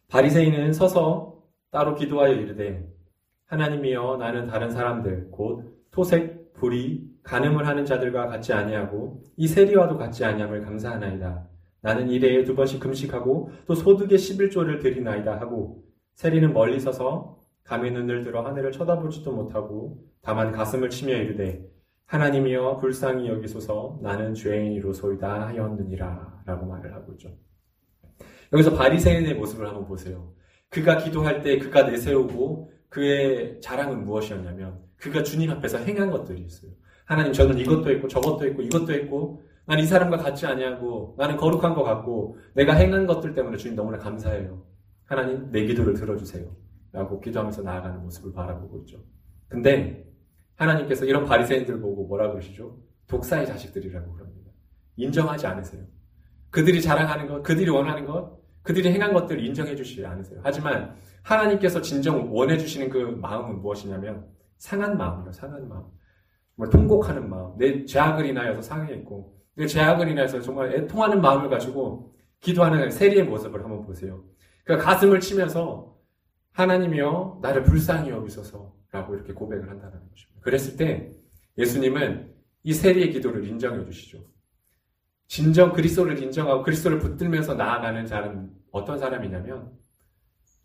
바리새인은 0.07 0.71
서서 0.73 1.36
따로 1.71 1.95
기도하여 1.95 2.33
이르되 2.33 2.87
하나님이여 3.45 4.17
나는 4.17 4.47
다른 4.47 4.69
사람들 4.69 5.29
곧 5.31 5.87
토색, 5.91 6.53
불의, 6.53 7.03
간음을 7.23 7.67
하는 7.67 7.85
자들과 7.85 8.27
같지 8.27 8.53
아니하고 8.53 9.23
이 9.35 9.47
세리와도 9.47 9.97
같지 9.97 10.23
아니함을 10.25 10.61
감사하나이다. 10.61 11.47
나는 11.81 12.09
이래에 12.09 12.43
두 12.43 12.55
번씩 12.55 12.79
금식하고 12.79 13.51
또 13.65 13.75
소득의 13.75 14.17
11조를 14.17 14.81
드리나이다 14.81 15.39
하고 15.39 15.83
세리는 16.15 16.53
멀리 16.53 16.79
서서 16.79 17.39
감히 17.63 17.91
눈을 17.91 18.23
들어 18.23 18.45
하늘을 18.45 18.71
쳐다보지도 18.71 19.31
못하고 19.31 20.03
다만 20.21 20.51
가슴을 20.51 20.89
치며 20.89 21.15
이르되 21.15 21.69
하나님이여 22.05 22.77
불쌍히 22.77 23.27
여기소서 23.27 23.99
나는 24.01 24.33
죄인이로소이다 24.33 25.47
하였느니라 25.47 26.43
라고 26.45 26.65
말을 26.65 26.93
하고 26.93 27.11
있죠. 27.13 27.29
여기서 28.53 28.75
바리새인의 28.75 29.35
모습을 29.35 29.67
한번 29.67 29.85
보세요. 29.85 30.33
그가 30.69 30.97
기도할 30.97 31.41
때 31.41 31.57
그가 31.59 31.83
내세우고 31.83 32.71
그의 32.89 33.59
자랑은 33.61 34.03
무엇이었냐면 34.03 34.79
그가 34.97 35.23
주님 35.23 35.49
앞에서 35.51 35.77
행한 35.79 36.09
것들이 36.11 36.41
있어요. 36.41 36.71
하나님 37.05 37.31
저는 37.33 37.57
이것도 37.59 37.89
했고 37.89 38.07
저것도 38.07 38.45
했고 38.45 38.61
이것도 38.61 38.91
했고 38.93 39.43
난 39.65 39.79
이 39.79 39.85
사람과 39.85 40.17
같지 40.17 40.45
아니하고 40.45 41.15
나는 41.17 41.35
거룩한 41.35 41.73
것 41.73 41.83
같고 41.83 42.37
내가 42.53 42.73
행한 42.73 43.05
것들 43.05 43.33
때문에 43.33 43.57
주님 43.57 43.75
너무나 43.75 43.97
감사해요. 43.97 44.63
하나님 45.05 45.51
내 45.51 45.65
기도를 45.65 45.93
들어주세요. 45.93 46.49
라고 46.93 47.19
기도하면서 47.19 47.61
나아가는 47.63 48.01
모습을 48.01 48.31
바라보고 48.33 48.79
있죠. 48.79 49.03
근데 49.49 50.05
하나님께서 50.55 51.05
이런 51.05 51.25
바리새인들 51.25 51.79
보고 51.81 52.07
뭐라 52.07 52.31
그러시죠? 52.31 52.77
독사의 53.07 53.45
자식들이라고 53.45 54.13
그럽니다. 54.13 54.51
인정하지 54.95 55.47
않으세요. 55.47 55.83
그들이 56.49 56.81
자랑하는 56.81 57.27
것, 57.27 57.43
그들이 57.43 57.69
원하는 57.69 58.05
것, 58.05 58.36
그들이 58.67 58.91
행한 58.91 59.13
것들을 59.13 59.41
인정해 59.45 59.73
주시지 59.77 60.05
않으세요. 60.05 60.41
하지만 60.43 60.93
하나님께서 61.23 61.81
진정 61.81 62.35
원해 62.35 62.57
주시는 62.57 62.89
그 62.89 62.97
마음은 62.97 63.61
무엇이냐면 63.61 64.27
상한 64.57 64.97
마음이에요. 64.97 65.31
상한 65.31 65.69
마음. 65.69 65.85
정말 66.53 66.69
통곡하는 66.69 67.29
마음. 67.29 67.57
내 67.57 67.85
죄악을 67.85 68.25
인하여서 68.25 68.61
상해있고 68.61 69.37
내 69.55 69.67
죄악을 69.67 70.09
인하여서 70.09 70.41
정말 70.41 70.73
애통하는 70.73 71.21
마음을 71.21 71.49
가지고 71.49 72.13
기도하는 72.41 72.91
세리의 72.91 73.23
모습을 73.23 73.63
한번 73.63 73.85
보세요. 73.85 74.25
그 74.65 74.75
가슴을 74.75 75.21
치면서 75.21 75.95
하나님이여 76.51 77.39
나를 77.41 77.63
불쌍히 77.63 78.09
여기소서라고 78.09 79.15
이렇게 79.15 79.31
고백을 79.31 79.69
한다는 79.69 79.97
것입니다. 80.09 80.41
그랬을 80.41 80.75
때 80.75 81.09
예수님은 81.57 82.33
이 82.63 82.73
세리의 82.73 83.11
기도를 83.11 83.47
인정해 83.47 83.85
주시죠. 83.85 84.19
진정 85.27 85.73
그리스도를 85.73 86.21
인정하고 86.21 86.63
그리스도를 86.63 86.99
붙들면서 86.99 87.55
나아가는 87.55 88.05
자는 88.05 88.49
어떤 88.71 88.97
사람이냐면 88.97 89.71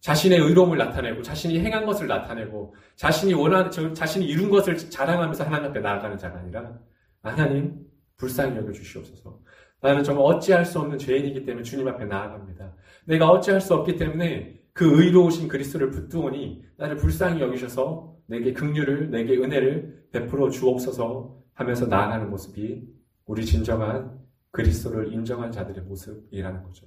자신의 0.01 0.39
의로움을 0.41 0.79
나타내고 0.79 1.23
자신이 1.23 1.61
행한 1.61 1.87
것을 1.87 2.09
나타내고 2.09 2.75
자신이 2.97 3.35
원하는 3.35 3.95
자신이 3.95 4.27
이룬 4.27 4.51
것을 4.51 4.77
자랑하면서 4.77 5.45
하나님 5.45 5.71
앞에 5.71 5.81
나아가는 5.81 6.19
자가 6.19 6.39
아니라 6.41 6.79
하나님 7.23 7.77
불쌍히 8.17 8.57
여겨 8.57 8.73
주시옵소서. 8.73 9.41
나는 9.81 10.05
정말 10.05 10.25
어찌할 10.27 10.65
수 10.65 10.79
없는 10.79 10.99
죄인이기 10.99 11.45
때문에 11.45 11.63
주님 11.63 11.87
앞에 11.89 12.05
나아갑니다. 12.05 12.75
내가 13.07 13.31
어찌할 13.31 13.61
수 13.61 13.75
없기 13.75 13.97
때문에 13.97 14.61
그 14.73 15.03
의로우신 15.03 15.49
그리스도를 15.49 15.91
붙드오니 15.91 16.65
나를 16.79 16.97
불쌍히 16.97 17.41
여기셔서 17.41 18.17
내게 18.27 18.53
긍휼을 18.53 19.11
내게 19.11 19.37
은혜를 19.37 20.07
베풀어 20.13 20.51
주옵소서 20.51 21.37
하면서 21.55 21.87
나아가는 21.87 22.31
모습이 22.31 22.89
우리 23.27 23.45
진정한 23.45 24.22
그리스도를 24.53 25.13
인정한 25.13 25.51
자들의 25.51 25.85
모습이라는 25.85 26.63
거죠. 26.63 26.87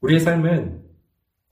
우리의 0.00 0.20
삶은 0.20 0.84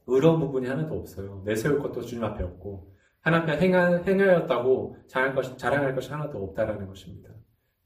의로운 0.07 0.41
부분이 0.41 0.69
하나도 0.69 0.99
없어요. 0.99 1.43
내세울 1.47 1.79
것도 1.79 2.03
주님 2.03 2.25
앞에 2.25 2.43
없고 2.43 2.93
하나님 3.21 3.49
앞에 3.49 3.61
행하, 3.61 4.03
행하였다고 4.03 4.97
자랑할, 5.07 5.35
것, 5.35 5.57
자랑할 5.57 5.95
것이 5.95 6.11
하나도 6.11 6.43
없다라는 6.43 6.87
것입니다. 6.87 7.31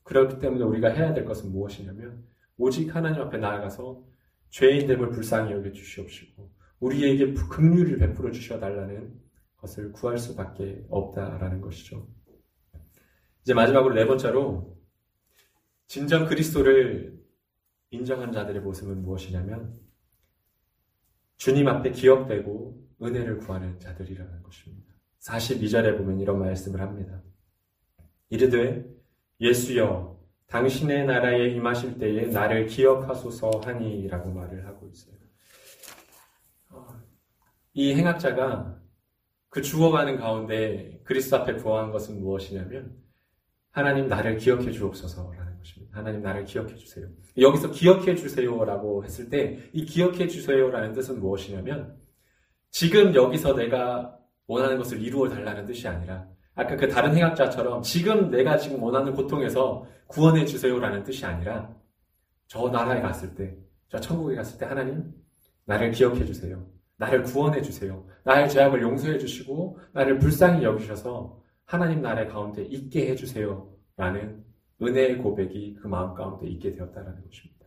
그렇기 0.03 0.39
때문에 0.39 0.65
우리가 0.65 0.89
해야 0.89 1.13
될 1.13 1.25
것은 1.25 1.53
무엇이냐면 1.53 2.25
오직 2.57 2.95
하나님 2.95 3.21
앞에 3.21 3.37
나아가서 3.37 4.03
죄인됨을 4.49 5.11
불쌍히 5.11 5.53
여겨 5.53 5.73
주시옵시고 5.73 6.51
우리에게 6.81 7.35
긍휼을 7.35 7.99
베풀어 7.99 8.31
주셔 8.31 8.59
달라는 8.59 9.13
것을 9.59 9.93
구할 9.93 10.17
수밖에 10.17 10.85
없다라는 10.89 11.61
것이죠. 11.61 12.09
이제 13.43 13.53
마지막으로 13.53 13.95
네 13.95 14.07
번째로 14.07 14.77
진정 15.87 16.27
그리스도를 16.27 17.17
인정한 17.91 18.33
자들의 18.33 18.63
모습은 18.63 19.03
무엇이냐면 19.03 19.79
주님 21.37 21.69
앞에 21.69 21.91
기억되고 21.91 22.87
은혜를 23.03 23.39
구하는 23.39 23.79
자들이라는 23.79 24.43
것입니다. 24.43 24.95
42절에 25.21 25.99
보면 25.99 26.21
이런 26.21 26.39
말씀을 26.39 26.81
합니다. 26.81 27.23
이르되 28.31 28.85
예수여 29.41 30.17
당신의 30.47 31.07
나라에 31.07 31.49
임하실 31.49 31.99
때에 31.99 32.27
나를 32.27 32.67
기억하소서 32.67 33.61
하니라고 33.65 34.33
말을 34.33 34.67
하고 34.67 34.89
있어요. 34.89 35.17
이 37.75 37.95
행악자가 37.95 38.81
그 39.51 39.61
죽어가는 39.61 40.17
가운데 40.17 41.01
그리스도 41.05 41.37
앞에 41.37 41.55
구한 41.55 41.91
것은 41.91 42.21
무엇이냐면 42.21 42.97
하나님 43.71 44.09
나를 44.09 44.39
기억해 44.39 44.71
주옵소서라는 44.71 45.46
것입니다. 45.67 45.99
하나님 45.99 46.23
나를 46.23 46.45
기억해 46.45 46.75
주세요. 46.77 47.07
여기서 47.37 47.71
기억해 47.71 48.15
주세요라고 48.15 49.05
했을 49.05 49.29
때 49.29 49.71
이 49.73 49.85
기억해 49.85 50.29
주세요라는 50.29 50.93
뜻은 50.93 51.21
무엇이냐면 51.21 51.97
지금 52.71 53.15
여기서 53.15 53.55
내가 53.55 54.17
원하는 54.47 54.79
것을 54.79 55.03
이루어 55.03 55.29
달라는 55.29 55.67
뜻이 55.67 55.89
아니라 55.89 56.29
아까 56.55 56.77
그 56.77 56.89
다른 56.89 57.15
행악자처럼 57.15 57.83
지금 57.83 58.31
내가 58.31 58.57
지금 58.57 58.83
원하는 58.83 59.13
고통에서 59.13 59.87
구원해 60.07 60.45
주세요라는 60.45 61.03
뜻이 61.03 61.27
아니라 61.27 61.75
저 62.47 62.69
나라에 62.69 63.01
갔을 63.01 63.35
때, 63.35 63.57
저 63.89 63.99
천국에 63.99 64.37
갔을 64.37 64.59
때 64.59 64.67
하나님 64.67 65.13
나를 65.65 65.91
기억해 65.91 66.25
주세요. 66.25 66.65
나를 66.97 67.25
구원해 67.25 67.61
주세요. 67.61 68.07
나의 68.25 68.49
죄악을 68.49 68.81
용서해 68.81 69.19
주시고 69.19 69.79
나를 69.93 70.19
불쌍히 70.19 70.65
여기셔서 70.65 71.43
하나님 71.65 72.01
나라의 72.01 72.29
가운데 72.29 72.63
있게 72.63 73.11
해 73.11 73.17
주세요. 73.17 73.71
라는 73.97 74.46
은혜의 74.83 75.19
고백이 75.19 75.77
그 75.81 75.87
마음 75.87 76.15
가운데 76.15 76.47
있게 76.49 76.73
되었다는 76.75 77.13
것입니다. 77.25 77.67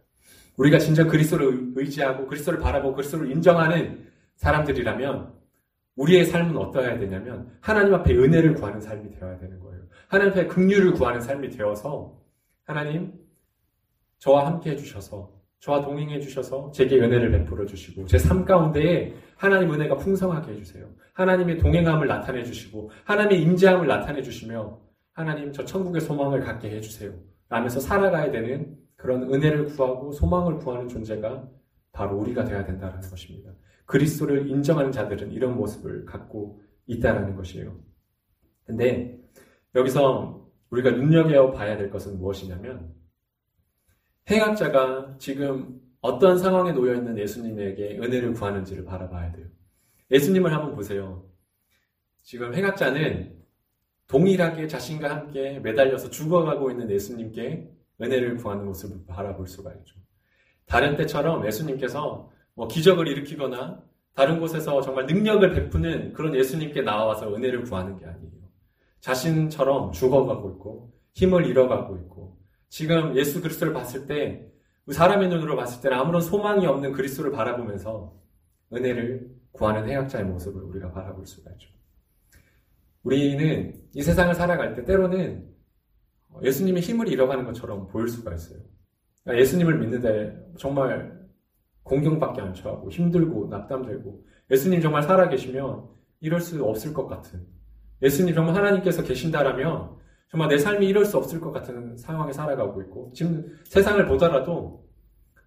우리가 0.57 0.77
진짜 0.77 1.05
그리스도를 1.05 1.71
의지하고 1.75 2.27
그리스도를 2.27 2.59
바라보고 2.59 2.95
그리스도를 2.95 3.31
인정하는 3.31 4.05
사람들이라면 4.35 5.33
우리의 5.95 6.25
삶은 6.25 6.55
어떠해야 6.57 6.97
되냐면 6.99 7.51
하나님 7.61 7.93
앞에 7.93 8.13
은혜를 8.15 8.53
구하는 8.55 8.79
삶이 8.79 9.09
되어야 9.11 9.37
되는 9.37 9.59
거예요. 9.59 9.81
하나님 10.07 10.31
앞에 10.31 10.47
긍휼을 10.47 10.93
구하는 10.93 11.19
삶이 11.21 11.49
되어서 11.49 12.17
하나님 12.63 13.13
저와 14.19 14.45
함께 14.47 14.71
해 14.71 14.75
주셔서 14.75 15.31
저와 15.59 15.81
동행해 15.81 16.19
주셔서 16.21 16.71
제게 16.71 16.97
은혜를 16.97 17.31
베풀어 17.31 17.65
주시고 17.65 18.05
제 18.05 18.17
삶 18.17 18.45
가운데에 18.45 19.13
하나님 19.35 19.73
은혜가 19.73 19.97
풍성하게 19.97 20.53
해 20.53 20.55
주세요. 20.57 20.87
하나님의 21.13 21.57
동행함을 21.57 22.07
나타내 22.07 22.43
주시고 22.43 22.91
하나님의 23.03 23.41
임재함을 23.41 23.87
나타내 23.87 24.21
주시며 24.21 24.79
하나님 25.19 25.51
저 25.51 25.65
천국의 25.65 26.01
소망을 26.01 26.39
갖게 26.39 26.71
해주세요. 26.71 27.13
라면서 27.49 27.79
살아가야 27.79 28.31
되는 28.31 28.77
그런 28.95 29.23
은혜를 29.33 29.65
구하고 29.65 30.11
소망을 30.11 30.57
구하는 30.57 30.87
존재가 30.87 31.49
바로 31.91 32.17
우리가 32.17 32.45
되어야 32.45 32.65
된다는 32.65 33.01
것입니다. 33.01 33.51
그리스도를 33.85 34.47
인정하는 34.47 34.91
자들은 34.91 35.31
이런 35.31 35.57
모습을 35.57 36.05
갖고 36.05 36.61
있다라는 36.85 37.35
것이에요. 37.35 37.77
근데 38.65 39.19
여기서 39.75 40.47
우리가 40.69 40.91
눈여겨 40.91 41.51
봐야 41.51 41.75
될 41.75 41.89
것은 41.89 42.17
무엇이냐면 42.17 42.93
행악자가 44.29 45.15
지금 45.17 45.81
어떤 46.01 46.37
상황에 46.37 46.71
놓여 46.71 46.93
있는 46.95 47.17
예수님에게 47.17 47.97
은혜를 47.97 48.33
구하는지를 48.33 48.85
바라봐야 48.85 49.31
돼요. 49.33 49.47
예수님을 50.11 50.53
한번 50.53 50.75
보세요. 50.75 51.27
지금 52.21 52.53
행악자는 52.53 53.38
동일하게 54.09 54.67
자신과 54.67 55.09
함께 55.09 55.59
매달려서 55.59 56.09
죽어가고 56.09 56.71
있는 56.71 56.89
예수님께 56.89 57.71
은혜를 58.01 58.37
구하는 58.37 58.65
모습을 58.65 59.05
바라볼 59.07 59.47
수가 59.47 59.71
있죠. 59.75 59.95
다른 60.65 60.95
때처럼 60.97 61.45
예수님께서 61.45 62.29
뭐 62.55 62.67
기적을 62.67 63.07
일으키거나 63.07 63.83
다른 64.15 64.39
곳에서 64.39 64.81
정말 64.81 65.05
능력을 65.05 65.51
베푸는 65.51 66.13
그런 66.13 66.35
예수님께 66.35 66.81
나와서 66.81 67.33
은혜를 67.33 67.63
구하는 67.63 67.97
게 67.97 68.05
아니에요. 68.05 68.33
자신처럼 68.99 69.91
죽어가고 69.91 70.49
있고 70.51 70.91
힘을 71.13 71.45
잃어가고 71.45 71.95
있고 71.97 72.37
지금 72.67 73.15
예수 73.15 73.41
그리스도를 73.41 73.73
봤을 73.73 74.07
때 74.07 74.45
사람의 74.91 75.29
눈으로 75.29 75.55
봤을 75.55 75.81
때는 75.81 75.97
아무런 75.97 76.21
소망이 76.21 76.65
없는 76.65 76.93
그리스도를 76.93 77.31
바라보면서 77.31 78.19
은혜를 78.73 79.29
구하는 79.51 79.87
해약자의 79.87 80.25
모습을 80.25 80.63
우리가 80.63 80.91
바라볼 80.91 81.27
수가 81.27 81.51
있죠. 81.51 81.78
우리는 83.03 83.73
이 83.93 84.01
세상을 84.01 84.33
살아갈 84.35 84.75
때 84.75 84.83
때로는 84.83 85.47
예수님의 86.43 86.81
힘을 86.81 87.07
잃어가는 87.07 87.45
것처럼 87.45 87.87
보일 87.87 88.07
수가 88.07 88.33
있어요. 88.33 88.59
그러니까 89.23 89.41
예수님을 89.41 89.79
믿는데 89.79 90.37
정말 90.57 91.19
공경밖에 91.83 92.41
안 92.41 92.53
처하고 92.53 92.89
힘들고 92.89 93.47
낙담되고 93.47 94.25
예수님 94.51 94.81
정말 94.81 95.01
살아계시면 95.03 95.87
이럴 96.21 96.39
수 96.39 96.63
없을 96.63 96.93
것 96.93 97.07
같은 97.07 97.45
예수님 98.01 98.35
정말 98.35 98.55
하나님께서 98.55 99.03
계신다라면 99.03 99.97
정말 100.29 100.49
내 100.49 100.57
삶이 100.57 100.87
이럴 100.87 101.05
수 101.05 101.17
없을 101.17 101.39
것 101.39 101.51
같은 101.51 101.97
상황에 101.97 102.31
살아가고 102.31 102.81
있고 102.83 103.11
지금 103.15 103.45
세상을 103.65 104.05
보더라도 104.05 104.88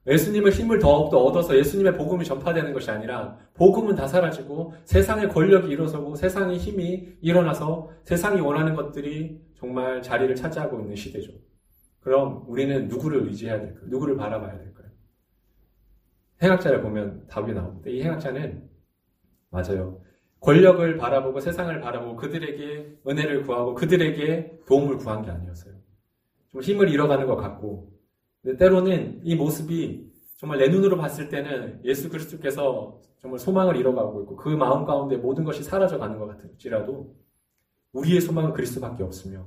예수님의 0.07 0.51
힘을 0.53 0.79
더욱더 0.81 1.19
얻어서 1.19 1.57
예수님의 1.57 1.97
복음이 1.97 2.25
전파되는 2.25 2.73
것이 2.73 2.91
아니라 2.91 3.39
복음은 3.55 3.95
다 3.95 4.07
사라지고 4.07 4.75
세상의 4.85 5.29
권력이 5.29 5.69
일어서고 5.71 6.17
세상의 6.17 6.59
힘이 6.59 7.17
일어나서 7.21 7.91
세상이 8.03 8.41
원하는 8.41 8.75
것들이 8.75 9.41
정말 9.57 10.03
자리를 10.03 10.35
차지하고 10.35 10.81
있는 10.81 10.97
시대죠. 10.97 11.33
그럼 12.01 12.45
우리는 12.49 12.89
누구를 12.89 13.29
의지해야 13.29 13.61
될까요? 13.61 13.85
누구를 13.87 14.17
바라봐야 14.17 14.59
될까요? 14.59 14.89
행악자를 16.43 16.83
보면 16.83 17.29
답이 17.29 17.53
나옵니다. 17.53 17.89
이 17.89 18.03
행악자는 18.03 18.69
맞아요. 19.51 20.01
권력을 20.41 20.97
바라보고 20.97 21.39
세상을 21.39 21.81
바라보고 21.81 22.17
그들에게 22.17 22.99
은혜를 23.07 23.45
구하고 23.45 23.75
그들에게 23.75 24.63
도움을 24.67 24.97
구한 24.97 25.23
게 25.23 25.31
아니었어요. 25.31 25.75
좀 26.51 26.61
힘을 26.61 26.89
잃어가는 26.89 27.27
것 27.29 27.37
같고 27.37 27.93
때로는 28.59 29.21
이 29.23 29.37
모습이 29.37 30.11
정말 30.37 30.59
내 30.59 30.69
눈으로 30.69 30.97
봤을 30.97 31.29
때는 31.29 31.81
예수 31.85 32.09
그리스도께서 32.09 33.01
정말 33.21 33.39
소망을 33.39 33.77
잃어가고 33.77 34.23
있고 34.23 34.37
그 34.37 34.49
마음 34.49 34.85
가운데 34.85 35.17
모든 35.17 35.45
것이 35.45 35.63
사라져가는 35.63 36.19
것 36.19 36.27
같을지라도 36.27 37.15
우리의 37.93 38.21
소망은 38.21 38.53
그리스도밖에 38.53 39.05
없으며 39.05 39.47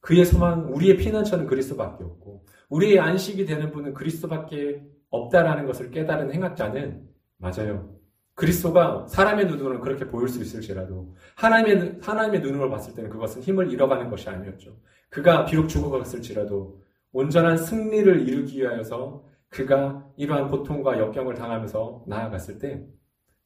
그의 0.00 0.24
소망, 0.24 0.72
우리의 0.72 0.96
피난처는 0.96 1.46
그리스도밖에 1.46 2.04
없고 2.04 2.46
우리의 2.70 2.98
안식이 2.98 3.44
되는 3.44 3.70
분은 3.70 3.94
그리스도밖에 3.94 4.82
없다라는 5.10 5.66
것을 5.66 5.90
깨달은 5.90 6.32
행악자는 6.32 7.06
맞아요. 7.36 7.94
그리스도가 8.34 9.06
사람의 9.06 9.46
눈으로는 9.46 9.80
그렇게 9.80 10.06
보일 10.06 10.28
수 10.28 10.42
있을지라도 10.42 11.14
하나님의 11.36 11.98
하나님의 12.02 12.40
눈으로 12.40 12.68
봤을 12.70 12.94
때는 12.94 13.10
그것은 13.10 13.42
힘을 13.42 13.70
잃어가는 13.70 14.10
것이 14.10 14.28
아니었죠. 14.28 14.76
그가 15.08 15.44
비록 15.44 15.68
죽어갔을지라도 15.68 16.82
온전한 17.14 17.56
승리를 17.56 18.28
이루기 18.28 18.60
위하여서 18.60 19.24
그가 19.48 20.06
이러한 20.16 20.50
고통과 20.50 20.98
역경을 20.98 21.34
당하면서 21.34 22.04
나아갔을 22.06 22.58
때 22.58 22.86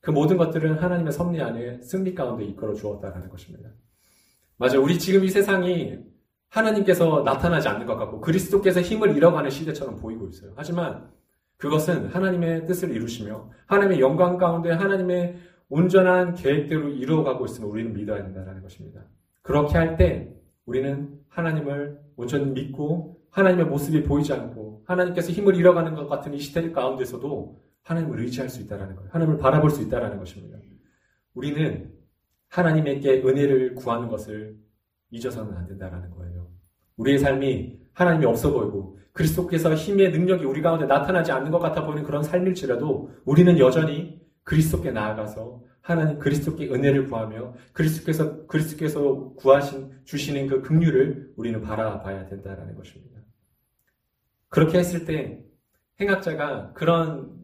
그 0.01 0.11
모든 0.11 0.37
것들은 0.37 0.79
하나님의 0.79 1.13
섭리 1.13 1.41
안에 1.43 1.81
승리 1.83 2.15
가운데 2.15 2.45
이끌어 2.45 2.75
주었다라는 2.75 3.29
것입니다. 3.29 3.71
맞아요. 4.57 4.83
우리 4.83 4.99
지금 4.99 5.25
이 5.25 5.29
세상이 5.29 5.99
하나님께서 6.51 7.23
나타나지 7.25 7.69
않는 7.69 7.87
것 7.87 7.97
같고 7.97 8.21
그리스도께서 8.21 8.81
힘을 8.81 9.17
잃어가는 9.17 9.51
시대처럼 9.51 9.97
보이고 9.97 10.29
있어요. 10.29 10.53
하지만 10.57 11.11
그것은 11.57 12.07
하나님의 12.07 12.67
뜻을 12.67 12.91
이루시며 12.93 13.51
하나님의 13.67 14.01
영광 14.01 14.39
가운데 14.39 14.71
하나님의 14.71 15.37
온전한 15.69 16.35
계획대로 16.35 16.89
이루어가고 16.89 17.45
있음을 17.45 17.69
우리는 17.69 17.93
믿어야 17.93 18.23
된다는 18.23 18.63
것입니다. 18.63 19.03
그렇게 19.43 19.77
할 19.77 19.97
때 19.97 20.33
우리는 20.65 21.19
하나님을 21.29 22.01
온전히 22.17 22.47
믿고 22.53 23.18
하나님의 23.31 23.67
모습이 23.67 24.03
보이지 24.03 24.33
않고 24.33 24.85
하나님께서 24.87 25.33
힘을 25.33 25.57
잃어가는 25.57 25.95
것 25.95 26.09
같은 26.09 26.35
이 26.35 26.39
시대 26.39 26.71
가운데서도 26.71 27.61
하나님을 27.83 28.21
의지할 28.21 28.49
수 28.49 28.61
있다는 28.63 28.97
거예요. 28.97 29.11
하나님을 29.11 29.39
바라볼 29.39 29.71
수 29.71 29.83
있다는 29.83 30.19
것입니다. 30.19 30.59
우리는 31.35 31.93
하나님에게 32.49 33.23
은혜를 33.23 33.75
구하는 33.75 34.09
것을 34.09 34.57
잊어서는 35.11 35.57
안 35.57 35.67
된다는 35.67 36.11
거예요. 36.11 36.49
우리의 36.97 37.19
삶이 37.19 37.79
하나님이 37.93 38.27
없어 38.27 38.53
보이고 38.53 38.99
그리스도께서 39.13 39.75
힘의 39.75 40.13
능력이 40.13 40.45
우리 40.45 40.63
가운데 40.63 40.87
나타나지 40.87 41.33
않는 41.33 41.51
것 41.51 41.59
같아 41.59 41.85
보이는 41.85 42.05
그런 42.05 42.23
삶일지라도 42.23 43.11
우리는 43.25 43.59
여전히 43.59 44.21
그리스도께 44.45 44.93
나아가서 44.93 45.63
하나님 45.81 46.19
그리스도께 46.19 46.69
은혜를 46.69 47.09
구하며 47.09 47.55
그리스도께서 47.73 48.47
그리스도께서 48.47 49.33
구하신 49.35 50.03
주시는 50.05 50.47
그 50.47 50.63
긍휼을 50.63 51.33
우리는 51.37 51.61
바라봐야 51.63 52.27
된다라는 52.27 52.75
것입니다. 52.77 53.18
그렇게 54.49 54.79
했을 54.79 55.05
때 55.05 55.45
행악자가 56.01 56.73
그런 56.73 57.37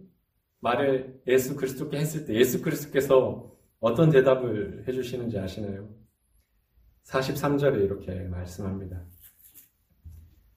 말을 0.60 1.20
예수 1.26 1.56
그리스도께 1.56 1.98
했을 1.98 2.24
때 2.24 2.34
예수 2.34 2.62
그리스도께서 2.62 3.52
어떤 3.80 4.10
대답을 4.10 4.84
해주시는지 4.88 5.38
아시나요? 5.38 5.88
43절에 7.04 7.84
이렇게 7.84 8.14
말씀합니다. 8.28 9.02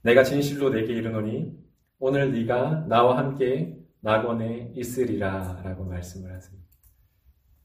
내가 0.01 0.23
진실로 0.23 0.69
내게 0.69 0.93
이르노니 0.93 1.57
오늘 1.99 2.31
네가 2.31 2.85
나와 2.87 3.17
함께 3.17 3.77
낙원에 3.99 4.71
있으리라 4.75 5.61
라고 5.63 5.83
말씀을 5.83 6.33
하세요. 6.33 6.57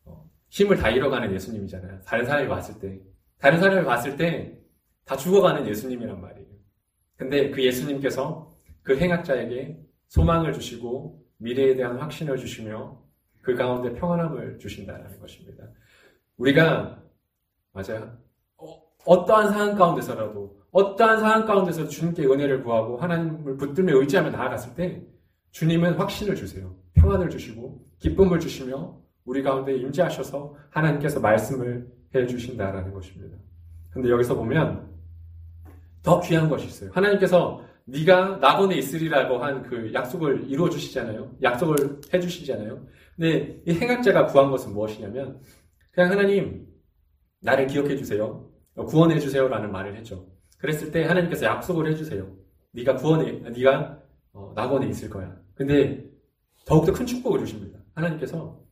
어, 0.05 0.29
힘을 0.49 0.79
다 0.79 0.91
잃어가는 0.91 1.33
예수님이잖아요. 1.33 2.01
다른 2.03 2.25
사람이 2.25 2.49
봤을 2.49 2.81
때. 2.81 3.01
다른 3.39 3.61
사람이 3.61 3.85
봤을 3.85 4.17
때 4.17 4.63
다 5.05 5.17
죽어가는 5.17 5.67
예수님이란 5.67 6.21
말이에요. 6.21 6.49
근데 7.17 7.51
그 7.51 7.65
예수님께서 7.65 8.52
그 8.83 8.97
행악자에게 8.97 9.79
소망을 10.09 10.53
주시고 10.53 11.23
미래에 11.39 11.75
대한 11.75 11.99
확신을 11.99 12.37
주시며 12.37 13.01
그 13.41 13.55
가운데 13.55 13.93
평안함을 13.95 14.59
주신다는 14.59 15.19
것입니다. 15.21 15.65
우리가 16.37 17.03
맞아요. 17.73 18.17
어, 19.05 19.27
떠한 19.27 19.49
상황 19.49 19.75
가운데서라도 19.75 20.63
어떠한 20.71 21.21
상황 21.21 21.45
가운데서 21.45 21.89
주님께 21.89 22.25
은혜를 22.25 22.63
구하고 22.63 22.97
하나님을 22.99 23.57
붙들며 23.57 23.99
의지하며 23.99 24.31
나아갔을 24.31 24.75
때 24.75 25.03
주님은 25.51 25.95
확신을 25.95 26.35
주세요. 26.35 26.75
평안을 26.95 27.29
주시고 27.31 27.85
기쁨을 27.99 28.41
주시며 28.41 28.99
우리 29.25 29.43
가운데 29.43 29.77
임재하셔서 29.77 30.57
하나님께서 30.71 31.21
말씀을 31.21 31.87
해 32.15 32.27
주신다라는 32.27 32.93
것입니다. 32.93 33.37
근데 33.91 34.09
여기서 34.09 34.35
보면 34.37 34.91
더 36.03 36.21
귀한 36.21 36.49
것이 36.49 36.67
있어요. 36.67 36.91
하나님께서 36.93 37.65
네가 37.87 38.37
낙원에 38.37 38.77
있으리라고 38.77 39.39
한 39.39 39.63
그 39.63 39.93
약속을 39.93 40.51
이루어 40.51 40.69
주시잖아요. 40.71 41.37
약속을 41.43 42.01
해 42.13 42.21
주시잖아요. 42.21 42.87
근데 43.17 43.63
이 43.67 43.73
행악자가 43.73 44.27
구한 44.27 44.51
것은 44.51 44.73
무엇이냐면 44.73 45.41
그냥 45.91 46.11
하나님 46.11 46.67
나를 47.41 47.67
기억해 47.67 47.97
주세요. 47.97 48.49
구원해 48.75 49.19
주세요라는 49.19 49.71
말을 49.73 49.97
했죠. 49.97 50.27
그랬을 50.59 50.91
때 50.93 51.05
하나님께서 51.05 51.45
약속을 51.47 51.91
해 51.91 51.95
주세요. 51.95 52.31
네가 52.73 52.97
구원에, 52.97 53.33
네가 53.33 53.99
어, 54.33 54.53
낙원에 54.55 54.87
있을 54.89 55.11
거야. 55.11 55.37
근데 55.55 56.05
더욱더 56.65 56.93
큰 56.93 57.05
축복을 57.05 57.41
주십니다. 57.41 57.79
하나님께서 57.95 58.63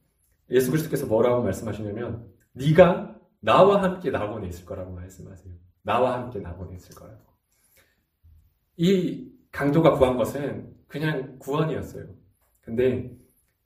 예수 0.51 0.70
그리스도께서 0.70 1.07
뭐라고 1.07 1.42
말씀하시냐면 1.42 2.27
네가 2.53 3.16
나와 3.40 3.83
함께 3.83 4.11
낙원에 4.11 4.49
있을 4.49 4.64
거라고 4.64 4.92
말씀하세요. 4.92 5.53
나와 5.83 6.14
함께 6.14 6.38
낙원에 6.38 6.77
있을 6.77 6.94
거라고. 6.94 7.30
이 8.83 9.31
강도가 9.53 9.93
구한 9.93 10.16
것은 10.16 10.73
그냥 10.88 11.38
구원이었어요. 11.38 12.07
근데 12.62 13.12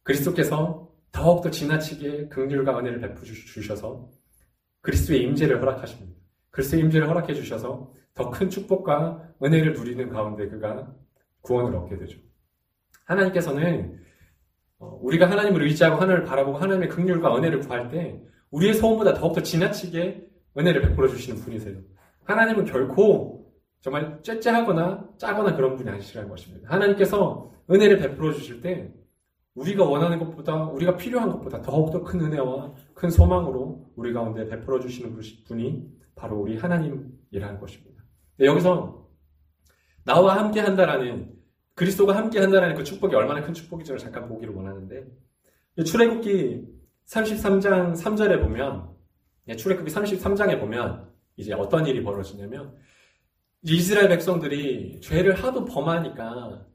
그리스도께서 0.03 0.90
더욱더 1.12 1.50
지나치게 1.50 2.31
긍휼과 2.31 2.81
은혜를 2.81 3.00
베푸 3.00 3.24
주셔서 3.24 4.11
그리스도의 4.81 5.22
임재를 5.22 5.61
허락하십니다. 5.61 6.12
그리스도의 6.50 6.83
임재를 6.83 7.09
허락해 7.09 7.33
주셔서 7.33 7.92
더 8.14 8.31
큰 8.31 8.50
축복과 8.50 9.35
은혜를 9.40 9.74
누리는 9.74 10.09
가운데 10.09 10.48
그가 10.48 10.92
구원을 11.42 11.77
얻게 11.77 11.96
되죠. 11.96 12.18
하나님께서는 13.05 14.00
어, 14.79 14.98
우리가 15.00 15.31
하나님을 15.31 15.62
의지하고 15.62 15.94
하나님을 15.96 16.24
바라보고 16.24 16.59
하나님의 16.59 16.88
긍휼과 16.88 17.37
은혜를 17.37 17.61
구할 17.61 17.88
때 17.88 18.20
우리의 18.50 18.74
소원보다 18.74 19.14
더욱더 19.14 19.42
지나치게 19.42 20.27
은혜를 20.59 20.83
베풀어 20.83 21.07
주시는 21.07 21.40
분이세요. 21.40 21.79
하나님은 22.24 22.64
결코 22.64 23.43
정말 23.84 24.18
째째하거나 24.22 25.10
짜거나 25.18 25.54
그런 25.56 25.76
분이 25.76 25.90
아니시라는 25.90 26.30
것입니다. 26.30 26.70
하나님께서 26.72 27.52
은혜를 27.70 27.98
베풀어 27.98 28.32
주실 28.32 28.62
때 28.62 28.90
우리가 29.54 29.84
원하는 29.84 30.18
것보다 30.18 30.64
우리가 30.70 30.96
필요한 30.96 31.28
것보다 31.30 31.60
더욱더 31.60 32.02
큰 32.02 32.22
은혜와 32.22 32.72
큰 32.94 33.10
소망으로 33.10 33.92
우리 33.94 34.14
가운데 34.14 34.48
베풀어 34.48 34.80
주시는 34.80 35.20
분이 35.46 35.86
바로 36.14 36.38
우리 36.38 36.56
하나님이라는 36.56 37.60
것입니다. 37.60 38.02
네, 38.38 38.46
여기서 38.46 39.06
나와 40.04 40.38
함께 40.38 40.60
한다라는 40.60 41.35
그리스도가 41.74 42.16
함께 42.16 42.40
한다라는 42.40 42.76
그 42.76 42.85
축복이 42.85 43.14
얼마나 43.14 43.42
큰 43.42 43.52
축복인지를 43.52 43.98
잠깐 43.98 44.28
보기를 44.28 44.54
원하는데 44.54 45.06
출애굽기 45.85 46.68
33장 47.04 47.92
3절에 47.92 48.40
보면 48.40 48.88
예, 49.48 49.56
출애굽기 49.56 49.92
33장에 49.92 50.58
보면 50.58 51.12
이제 51.37 51.52
어떤 51.52 51.87
일이 51.87 52.02
벌어지냐면 52.02 52.82
이스라엘 53.65 54.08
백성들이 54.08 55.00
죄를 55.00 55.35
하도 55.42 55.65
범하니까 55.65 56.67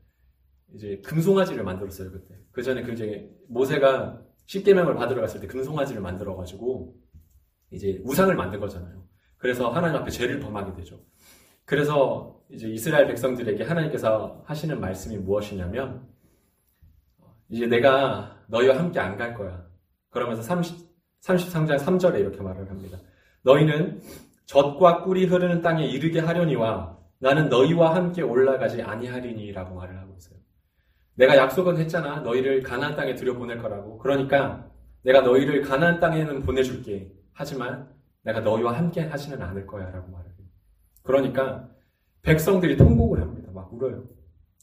이제 0.73 1.01
금송아지를 1.05 1.63
만들었어요 1.63 2.11
그때 2.11 2.35
그 2.51 2.63
전에 2.63 2.81
그 2.83 2.93
이제 2.93 3.29
모세가 3.47 4.21
십계명을 4.47 4.95
받으러 4.95 5.21
갔을 5.21 5.39
때 5.39 5.47
금송아지를 5.47 6.01
만들어 6.01 6.35
가지고 6.35 6.95
이제 7.71 8.01
우상을 8.03 8.33
만든 8.35 8.59
거잖아요. 8.59 9.07
그래서 9.37 9.69
하나님 9.69 9.97
앞에 10.01 10.09
죄를 10.09 10.39
범하게 10.39 10.73
되죠. 10.73 10.99
그래서 11.65 12.41
이제 12.49 12.67
이스라엘 12.67 13.05
백성들에게 13.07 13.63
하나님께서 13.63 14.41
하시는 14.45 14.79
말씀이 14.79 15.17
무엇이냐면 15.17 16.07
이제 17.49 17.67
내가 17.67 18.43
너희와 18.47 18.77
함께 18.79 18.99
안 18.99 19.17
갈 19.17 19.35
거야. 19.35 19.67
그러면서 20.09 20.41
30, 20.41 20.89
33장 21.21 21.77
3절에 21.77 22.19
이렇게 22.19 22.41
말을 22.41 22.67
합니다. 22.71 22.97
너희는 23.43 24.01
젖과 24.49 25.03
꿀이 25.03 25.25
흐르는 25.25 25.61
땅에 25.61 25.85
이르게 25.85 26.19
하려니와 26.19 26.97
나는 27.19 27.49
너희와 27.49 27.93
함께 27.93 28.23
올라가지 28.23 28.81
아니하리니라고 28.81 29.75
말을 29.75 29.99
하고 29.99 30.15
있어요. 30.17 30.39
내가 31.13 31.37
약속은 31.37 31.77
했잖아. 31.77 32.21
너희를 32.21 32.63
가나안 32.63 32.95
땅에 32.95 33.13
들여보낼 33.13 33.59
거라고. 33.59 33.99
그러니까 33.99 34.67
내가 35.03 35.21
너희를 35.21 35.61
가나안 35.61 35.99
땅에는 35.99 36.41
보내줄게. 36.41 37.11
하지만 37.31 37.89
내가 38.23 38.39
너희와 38.39 38.75
함께 38.75 39.01
하지는 39.01 39.39
않을 39.39 39.67
거야라고 39.67 40.11
말을 40.11 40.25
해요. 40.25 40.47
그러니까 41.03 41.69
백성들이 42.23 42.75
통곡을 42.75 43.21
합니다. 43.21 43.51
막 43.53 43.71
울어요. 43.71 44.03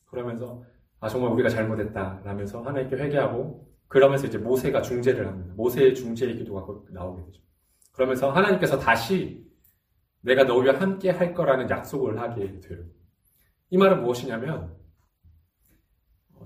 그러면서 0.06 0.64
아 0.98 1.08
정말 1.08 1.30
우리가 1.30 1.48
잘못했다 1.48 2.22
라면서 2.24 2.60
하나님께 2.60 2.96
회개하고 2.96 3.68
그러면서 3.86 4.26
이제 4.26 4.36
모세가 4.36 4.82
중재를 4.82 5.28
합니다. 5.28 5.54
모세의 5.56 5.94
중재의 5.94 6.38
기도가 6.38 6.66
나오게 6.90 7.22
되죠. 7.26 7.40
그러면서 7.92 8.32
하나님께서 8.32 8.80
다시 8.80 9.45
내가 10.26 10.42
너희와 10.42 10.80
함께 10.80 11.10
할 11.10 11.32
거라는 11.32 11.70
약속을 11.70 12.20
하게 12.20 12.60
돼요. 12.60 12.82
이 13.70 13.78
말은 13.78 14.02
무엇이냐면 14.02 14.74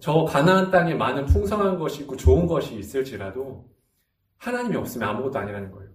저 0.01 0.25
가나안 0.25 0.71
땅에 0.71 0.95
많은 0.95 1.25
풍성한 1.25 1.79
것이 1.79 2.03
있고 2.03 2.15
좋은 2.15 2.47
것이 2.47 2.79
있을지라도 2.79 3.71
하나님이 4.37 4.77
없으면 4.77 5.09
아무것도 5.09 5.39
아니라는 5.39 5.71
거예요. 5.71 5.91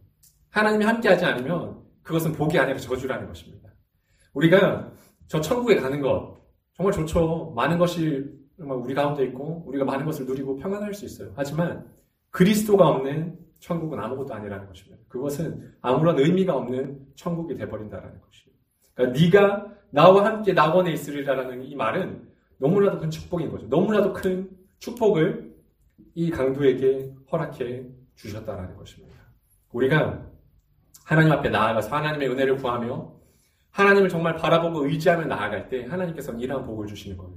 하나님이 0.49 0.83
함께하지 0.83 1.25
않으면 1.25 1.83
그것은 2.01 2.33
복이 2.33 2.57
아니라 2.57 2.77
저주라는 2.79 3.27
것입니다. 3.27 3.69
우리가 4.33 4.91
저 5.27 5.39
천국에 5.39 5.75
가는 5.75 6.01
것 6.01 6.41
정말 6.73 6.91
좋죠. 6.91 7.53
많은 7.55 7.77
것이 7.77 8.25
우리 8.57 8.95
가운데 8.95 9.23
있고 9.25 9.63
우리가 9.67 9.85
많은 9.85 10.05
것을 10.05 10.25
누리고 10.25 10.57
평안할 10.57 10.93
수 10.93 11.05
있어요. 11.05 11.31
하지만 11.35 11.87
그리스도가 12.31 12.87
없는 12.87 13.44
천국은 13.59 13.99
아무것도 13.99 14.33
아니라는 14.33 14.67
것입니다. 14.67 15.01
그것은 15.07 15.73
아무런 15.81 16.19
의미가 16.19 16.55
없는 16.55 17.05
천국이 17.15 17.55
돼버린다라는 17.55 18.21
것이에요. 18.21 18.55
그러니까 18.93 19.19
네가 19.19 19.75
나와 19.91 20.25
함께 20.25 20.53
낙원에 20.53 20.91
있으리라는 20.93 21.63
이 21.63 21.75
말은 21.75 22.27
너무나도 22.57 22.99
큰 22.99 23.09
축복인 23.09 23.49
거죠. 23.49 23.67
너무나도 23.67 24.13
큰 24.13 24.49
축복을 24.79 25.55
이 26.15 26.29
강도에게 26.29 27.13
허락해 27.31 27.85
주셨다라는 28.15 28.75
것입니다. 28.75 29.15
우리가 29.71 30.25
하나님 31.03 31.31
앞에 31.33 31.49
나아가서 31.49 31.95
하나님의 31.95 32.29
은혜를 32.29 32.57
구하며 32.57 33.13
하나님을 33.71 34.09
정말 34.09 34.35
바라보고 34.35 34.85
의지하며 34.85 35.25
나아갈 35.25 35.67
때 35.67 35.85
하나님께서는 35.85 36.39
이러한 36.39 36.65
복을 36.65 36.87
주시는 36.87 37.17
거예요. 37.17 37.35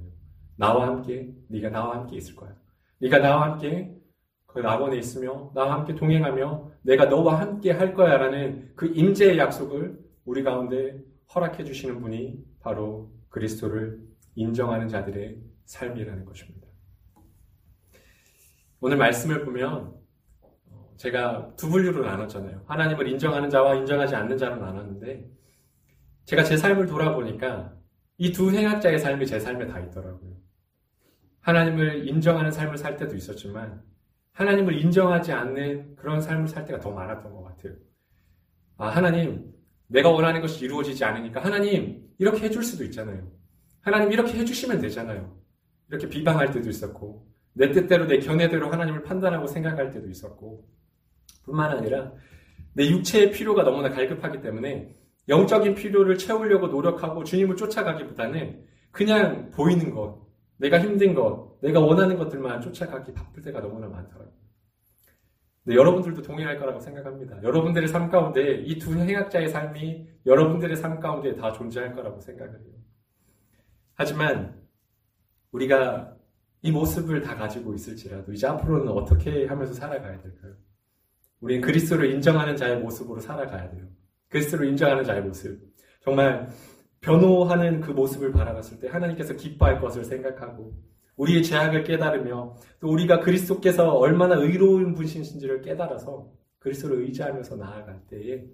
나와 0.55 0.87
함께 0.87 1.29
네가 1.47 1.69
나와 1.69 1.95
함께 1.95 2.15
있을 2.17 2.35
거야. 2.35 2.53
네가 2.99 3.19
나와 3.19 3.51
함께 3.51 3.93
그 4.53 4.59
낙원에 4.59 4.97
있으며 4.97 5.51
나와 5.53 5.75
함께 5.75 5.95
동행하며 5.95 6.71
내가 6.81 7.05
너와 7.05 7.39
함께 7.39 7.71
할 7.71 7.93
거야라는 7.93 8.73
그 8.75 8.87
임재의 8.87 9.37
약속을 9.37 9.99
우리 10.25 10.43
가운데 10.43 10.99
허락해 11.33 11.63
주시는 11.63 12.01
분이 12.01 12.43
바로 12.59 13.11
그리스도를 13.29 13.99
인정하는 14.35 14.87
자들의 14.87 15.37
삶이라는 15.65 16.25
것입니다. 16.25 16.67
오늘 18.81 18.97
말씀을 18.97 19.45
보면 19.45 19.93
어, 20.71 20.93
제가 20.97 21.53
두 21.55 21.69
분류로 21.69 22.03
나눴잖아요. 22.05 22.63
하나님을 22.65 23.07
인정하는 23.07 23.49
자와 23.49 23.75
인정하지 23.75 24.15
않는 24.15 24.37
자로 24.37 24.55
나눴는데 24.55 25.29
제가 26.25 26.43
제 26.43 26.57
삶을 26.57 26.87
돌아보니까 26.87 27.75
이 28.17 28.31
두 28.31 28.51
행악자의 28.51 28.99
삶이 28.99 29.25
제 29.27 29.39
삶에 29.39 29.67
다 29.67 29.79
있더라고요. 29.79 30.37
하나님을 31.41 32.07
인정하는 32.07 32.51
삶을 32.51 32.77
살 32.77 32.97
때도 32.97 33.15
있었지만 33.15 33.81
하나님을 34.39 34.79
인정하지 34.79 35.33
않는 35.33 35.97
그런 35.97 36.21
삶을 36.21 36.47
살 36.47 36.63
때가 36.63 36.79
더 36.79 36.91
많았던 36.91 37.33
것 37.33 37.43
같아요. 37.43 37.73
아, 38.77 38.87
하나님, 38.87 39.53
내가 39.87 40.09
원하는 40.09 40.39
것이 40.39 40.63
이루어지지 40.63 41.03
않으니까 41.03 41.43
하나님, 41.43 42.07
이렇게 42.17 42.45
해줄 42.45 42.63
수도 42.63 42.85
있잖아요. 42.85 43.29
하나님, 43.81 44.13
이렇게 44.13 44.37
해주시면 44.37 44.79
되잖아요. 44.79 45.37
이렇게 45.89 46.07
비방할 46.07 46.51
때도 46.51 46.69
있었고, 46.69 47.27
내 47.51 47.69
뜻대로, 47.71 48.07
내 48.07 48.19
견해대로 48.19 48.71
하나님을 48.71 49.03
판단하고 49.03 49.45
생각할 49.45 49.91
때도 49.91 50.07
있었고, 50.07 50.65
뿐만 51.43 51.71
아니라 51.71 52.13
내 52.73 52.87
육체의 52.87 53.31
필요가 53.31 53.63
너무나 53.63 53.89
갈급하기 53.89 54.41
때문에 54.41 54.93
영적인 55.27 55.75
필요를 55.75 56.17
채우려고 56.17 56.67
노력하고 56.67 57.25
주님을 57.25 57.57
쫓아가기보다는 57.57 58.63
그냥 58.91 59.51
보이는 59.51 59.93
것, 59.93 60.25
내가 60.55 60.79
힘든 60.79 61.13
것, 61.13 61.48
내가 61.61 61.79
원하는 61.79 62.17
것들만 62.17 62.61
쫓아가기 62.61 63.13
바쁠 63.13 63.43
때가 63.43 63.61
너무나 63.61 63.87
많더라고요. 63.87 64.39
네, 65.65 65.75
여러분들도 65.75 66.21
동의할 66.21 66.57
거라고 66.57 66.79
생각합니다. 66.79 67.43
여러분들의 67.43 67.87
삶 67.87 68.09
가운데 68.09 68.61
이 68.61 68.79
두 68.79 68.93
행악자의 68.97 69.49
삶이 69.49 70.07
여러분들의 70.25 70.75
삶 70.77 70.99
가운데 70.99 71.35
다 71.35 71.51
존재할 71.51 71.93
거라고 71.93 72.19
생각을 72.21 72.59
해요. 72.59 72.73
하지만 73.93 74.61
우리가 75.51 76.15
이 76.61 76.71
모습을 76.71 77.21
다 77.21 77.35
가지고 77.35 77.73
있을지라도 77.73 78.33
이제 78.33 78.47
앞으로는 78.47 78.91
어떻게 78.91 79.45
하면서 79.45 79.73
살아가야 79.73 80.17
될까요? 80.19 80.53
우리는 81.41 81.61
그리스도를 81.61 82.11
인정하는 82.11 82.55
자의 82.55 82.77
모습으로 82.79 83.19
살아가야 83.21 83.69
돼요. 83.69 83.87
그리스도를 84.29 84.67
인정하는 84.67 85.03
자의 85.03 85.21
모습. 85.21 85.59
정말 86.01 86.49
변호하는 87.01 87.79
그 87.81 87.91
모습을 87.91 88.31
바라봤을 88.31 88.79
때 88.79 88.89
하나님께서 88.89 89.33
기뻐할 89.35 89.79
것을 89.79 90.03
생각하고 90.03 90.73
우리의 91.19 91.43
죄악을 91.43 91.83
깨달으며 91.83 92.55
또 92.79 92.89
우리가 92.89 93.19
그리스도께서 93.19 93.91
얼마나 93.91 94.35
의로운 94.35 94.93
분이신지를 94.93 95.61
깨달아서 95.61 96.31
그리스도를 96.59 97.01
의지하면서 97.01 97.57
나아갈 97.57 98.01
때에 98.07 98.45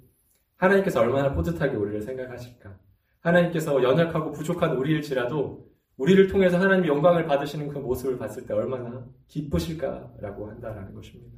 하나님께서 0.57 1.01
얼마나 1.01 1.33
뿌듯하게 1.33 1.75
우리를 1.75 2.01
생각하실까? 2.01 2.75
하나님께서 3.19 3.83
연약하고 3.83 4.31
부족한 4.31 4.77
우리일지라도 4.77 5.69
우리를 5.97 6.27
통해서 6.27 6.57
하나님의 6.57 6.89
영광을 6.89 7.25
받으시는 7.25 7.69
그 7.69 7.77
모습을 7.77 8.17
봤을 8.17 8.45
때 8.45 8.53
얼마나 8.53 9.05
기쁘실까라고 9.27 10.49
한다라는 10.49 10.93
것입니다. 10.95 11.37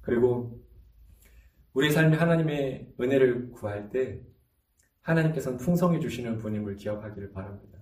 그리고 0.00 0.58
우리의 1.74 1.92
삶에 1.92 2.16
하나님의 2.16 2.94
은혜를 2.98 3.50
구할 3.52 3.90
때 3.90 4.22
하나님께서는 5.02 5.58
풍성해 5.58 6.00
주시는 6.00 6.38
분임을 6.38 6.76
기억하기를 6.76 7.32
바랍니다. 7.32 7.78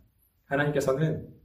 하나님께서는 0.46 1.39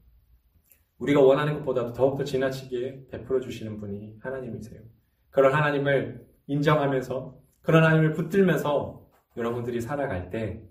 우리가 1.00 1.22
원하는 1.22 1.56
것보다도 1.56 1.94
더욱더 1.94 2.24
지나치게 2.24 3.08
베풀어 3.12 3.40
주시는 3.40 3.78
분이 3.78 4.18
하나님이세요. 4.22 4.82
그런 5.30 5.54
하나님을 5.54 6.26
인정하면서 6.48 7.38
그런 7.62 7.84
하나님을 7.84 8.14
붙들면서 8.14 9.06
여러분들이 9.38 9.82
살아갈 9.82 10.30
때 10.30 10.62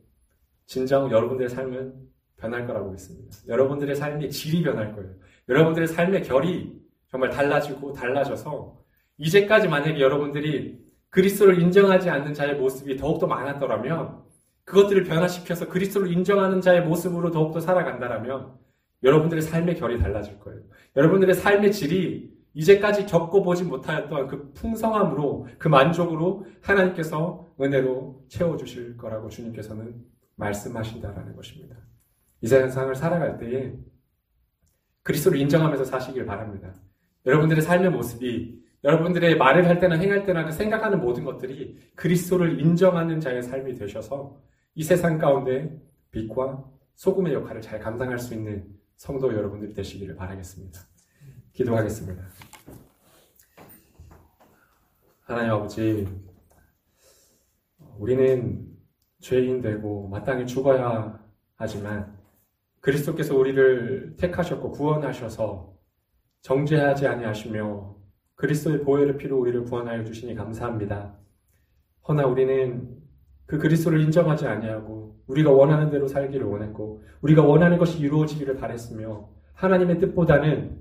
진정 0.66 1.10
여러분들의 1.10 1.50
삶은 1.50 1.94
변할 2.36 2.66
거라고 2.66 2.90
믿습니다. 2.92 3.36
여러분들의 3.48 3.94
삶의 3.94 4.30
질이 4.30 4.62
변할 4.62 4.94
거예요. 4.94 5.10
여러분들의 5.48 5.88
삶의 5.88 6.22
결이 6.22 6.80
정말 7.08 7.30
달라지고 7.30 7.92
달라져서 7.92 8.82
이제까지 9.18 9.68
만약에 9.68 10.00
여러분들이 10.00 10.82
그리스도를 11.10 11.60
인정하지 11.60 12.10
않는 12.10 12.34
자의 12.34 12.56
모습이 12.56 12.96
더욱더 12.96 13.26
많았더라면 13.26 14.24
그것들을 14.64 15.04
변화시켜서 15.04 15.68
그리스도를 15.68 16.10
인정하는 16.10 16.60
자의 16.60 16.80
모습으로 16.82 17.30
더욱더 17.30 17.60
살아간다라면 17.60 18.63
여러분들의 19.04 19.42
삶의 19.42 19.76
결이 19.76 19.98
달라질 19.98 20.38
거예요. 20.40 20.60
여러분들의 20.96 21.34
삶의 21.34 21.72
질이 21.72 22.34
이제까지 22.54 23.06
겪어보지 23.06 23.64
못하였던 23.64 24.28
그 24.28 24.52
풍성함으로 24.54 25.46
그 25.58 25.68
만족으로 25.68 26.46
하나님께서 26.62 27.52
은혜로 27.60 28.24
채워주실 28.28 28.96
거라고 28.96 29.28
주님께서는 29.28 29.94
말씀하신다라는 30.36 31.36
것입니다. 31.36 31.76
이 32.40 32.46
세상을 32.46 32.94
살아갈 32.94 33.38
때에 33.38 33.74
그리스도를 35.02 35.38
인정하면서 35.38 35.84
사시길 35.84 36.24
바랍니다. 36.26 36.74
여러분들의 37.26 37.62
삶의 37.62 37.90
모습이 37.90 38.62
여러분들의 38.84 39.36
말을 39.36 39.66
할 39.66 39.78
때나 39.78 39.96
행할 39.96 40.24
때나 40.24 40.44
그 40.44 40.52
생각하는 40.52 41.00
모든 41.00 41.24
것들이 41.24 41.78
그리스도를 41.94 42.60
인정하는 42.60 43.18
자의 43.18 43.42
삶이 43.42 43.74
되셔서 43.74 44.38
이 44.74 44.82
세상 44.82 45.18
가운데 45.18 45.74
빛과 46.10 46.64
소금의 46.94 47.32
역할을 47.34 47.62
잘 47.62 47.80
감당할 47.80 48.18
수 48.18 48.34
있는 48.34 48.66
성도 48.96 49.32
여러분들이 49.32 49.74
되시기를 49.74 50.16
바라겠습니다. 50.16 50.80
기도하겠습니다. 51.52 52.24
하나님 55.22 55.52
아버지, 55.52 56.06
우리는 57.98 58.66
죄인 59.20 59.60
되고 59.62 60.08
마땅히 60.08 60.46
죽어야 60.46 61.22
하지만 61.56 62.18
그리스도께서 62.80 63.36
우리를 63.36 64.16
택하셨고 64.18 64.72
구원하셔서 64.72 65.74
정죄하지 66.42 67.06
아니하시며 67.06 67.96
그리스도의 68.34 68.82
보혈의 68.82 69.16
피로 69.16 69.38
우리를 69.38 69.64
구원하여 69.64 70.04
주시니 70.04 70.34
감사합니다. 70.34 71.16
허나 72.06 72.26
우리는 72.26 72.93
그 73.46 73.58
그리스도를 73.58 74.00
인정하지 74.00 74.46
아니하고 74.46 75.16
우리가 75.26 75.50
원하는 75.50 75.90
대로 75.90 76.06
살기를 76.06 76.46
원했고 76.46 77.02
우리가 77.20 77.42
원하는 77.42 77.78
것이 77.78 78.00
이루어지기를 78.00 78.56
바랬으며 78.56 79.28
하나님의 79.54 79.98
뜻보다는 80.00 80.78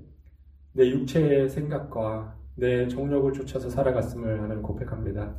내 0.72 0.88
육체의 0.88 1.48
생각과 1.48 2.36
내 2.56 2.88
정력을 2.88 3.32
쫓아서 3.32 3.68
살아갔음을 3.68 4.42
하는 4.42 4.62
고백합니다. 4.62 5.34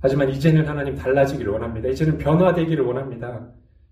하지만 0.00 0.30
이제는 0.30 0.66
하나님 0.66 0.94
달라지기를 0.94 1.52
원합니다. 1.52 1.88
이제는 1.88 2.18
변화되기를 2.18 2.84
원합니다. 2.84 3.48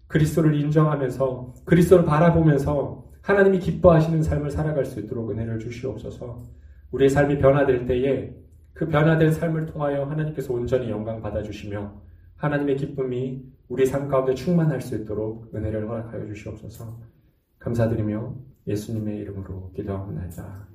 그리스도를 0.07 0.55
인정하면서 0.55 1.55
그리스도를 1.65 2.05
바라보면서 2.05 3.05
하나님이 3.23 3.59
기뻐하시는 3.59 4.23
삶을 4.23 4.51
살아갈 4.51 4.85
수 4.85 5.01
있도록 5.01 5.31
은혜를 5.31 5.59
주시옵소서. 5.59 6.45
우리의 6.93 7.11
삶이 7.11 7.39
변화될 7.39 7.87
때에 7.87 8.33
그 8.73 8.87
변화된 8.87 9.33
삶을 9.33 9.67
통하여 9.67 10.05
하나님께서 10.05 10.53
온전히 10.53 10.91
영광 10.91 11.21
받아주시며 11.21 11.93
하나님의 12.37 12.76
기쁨이 12.76 13.43
우리 13.68 13.87
삶 13.87 14.09
가운데 14.09 14.34
충만할 14.34 14.80
수 14.80 14.95
있도록 14.95 15.55
은혜를 15.55 15.89
허락하여 15.89 16.26
주시옵소서. 16.26 17.01
감사드리며 17.59 18.34
예수님의 18.66 19.18
이름으로 19.18 19.72
기도합니다. 19.74 20.68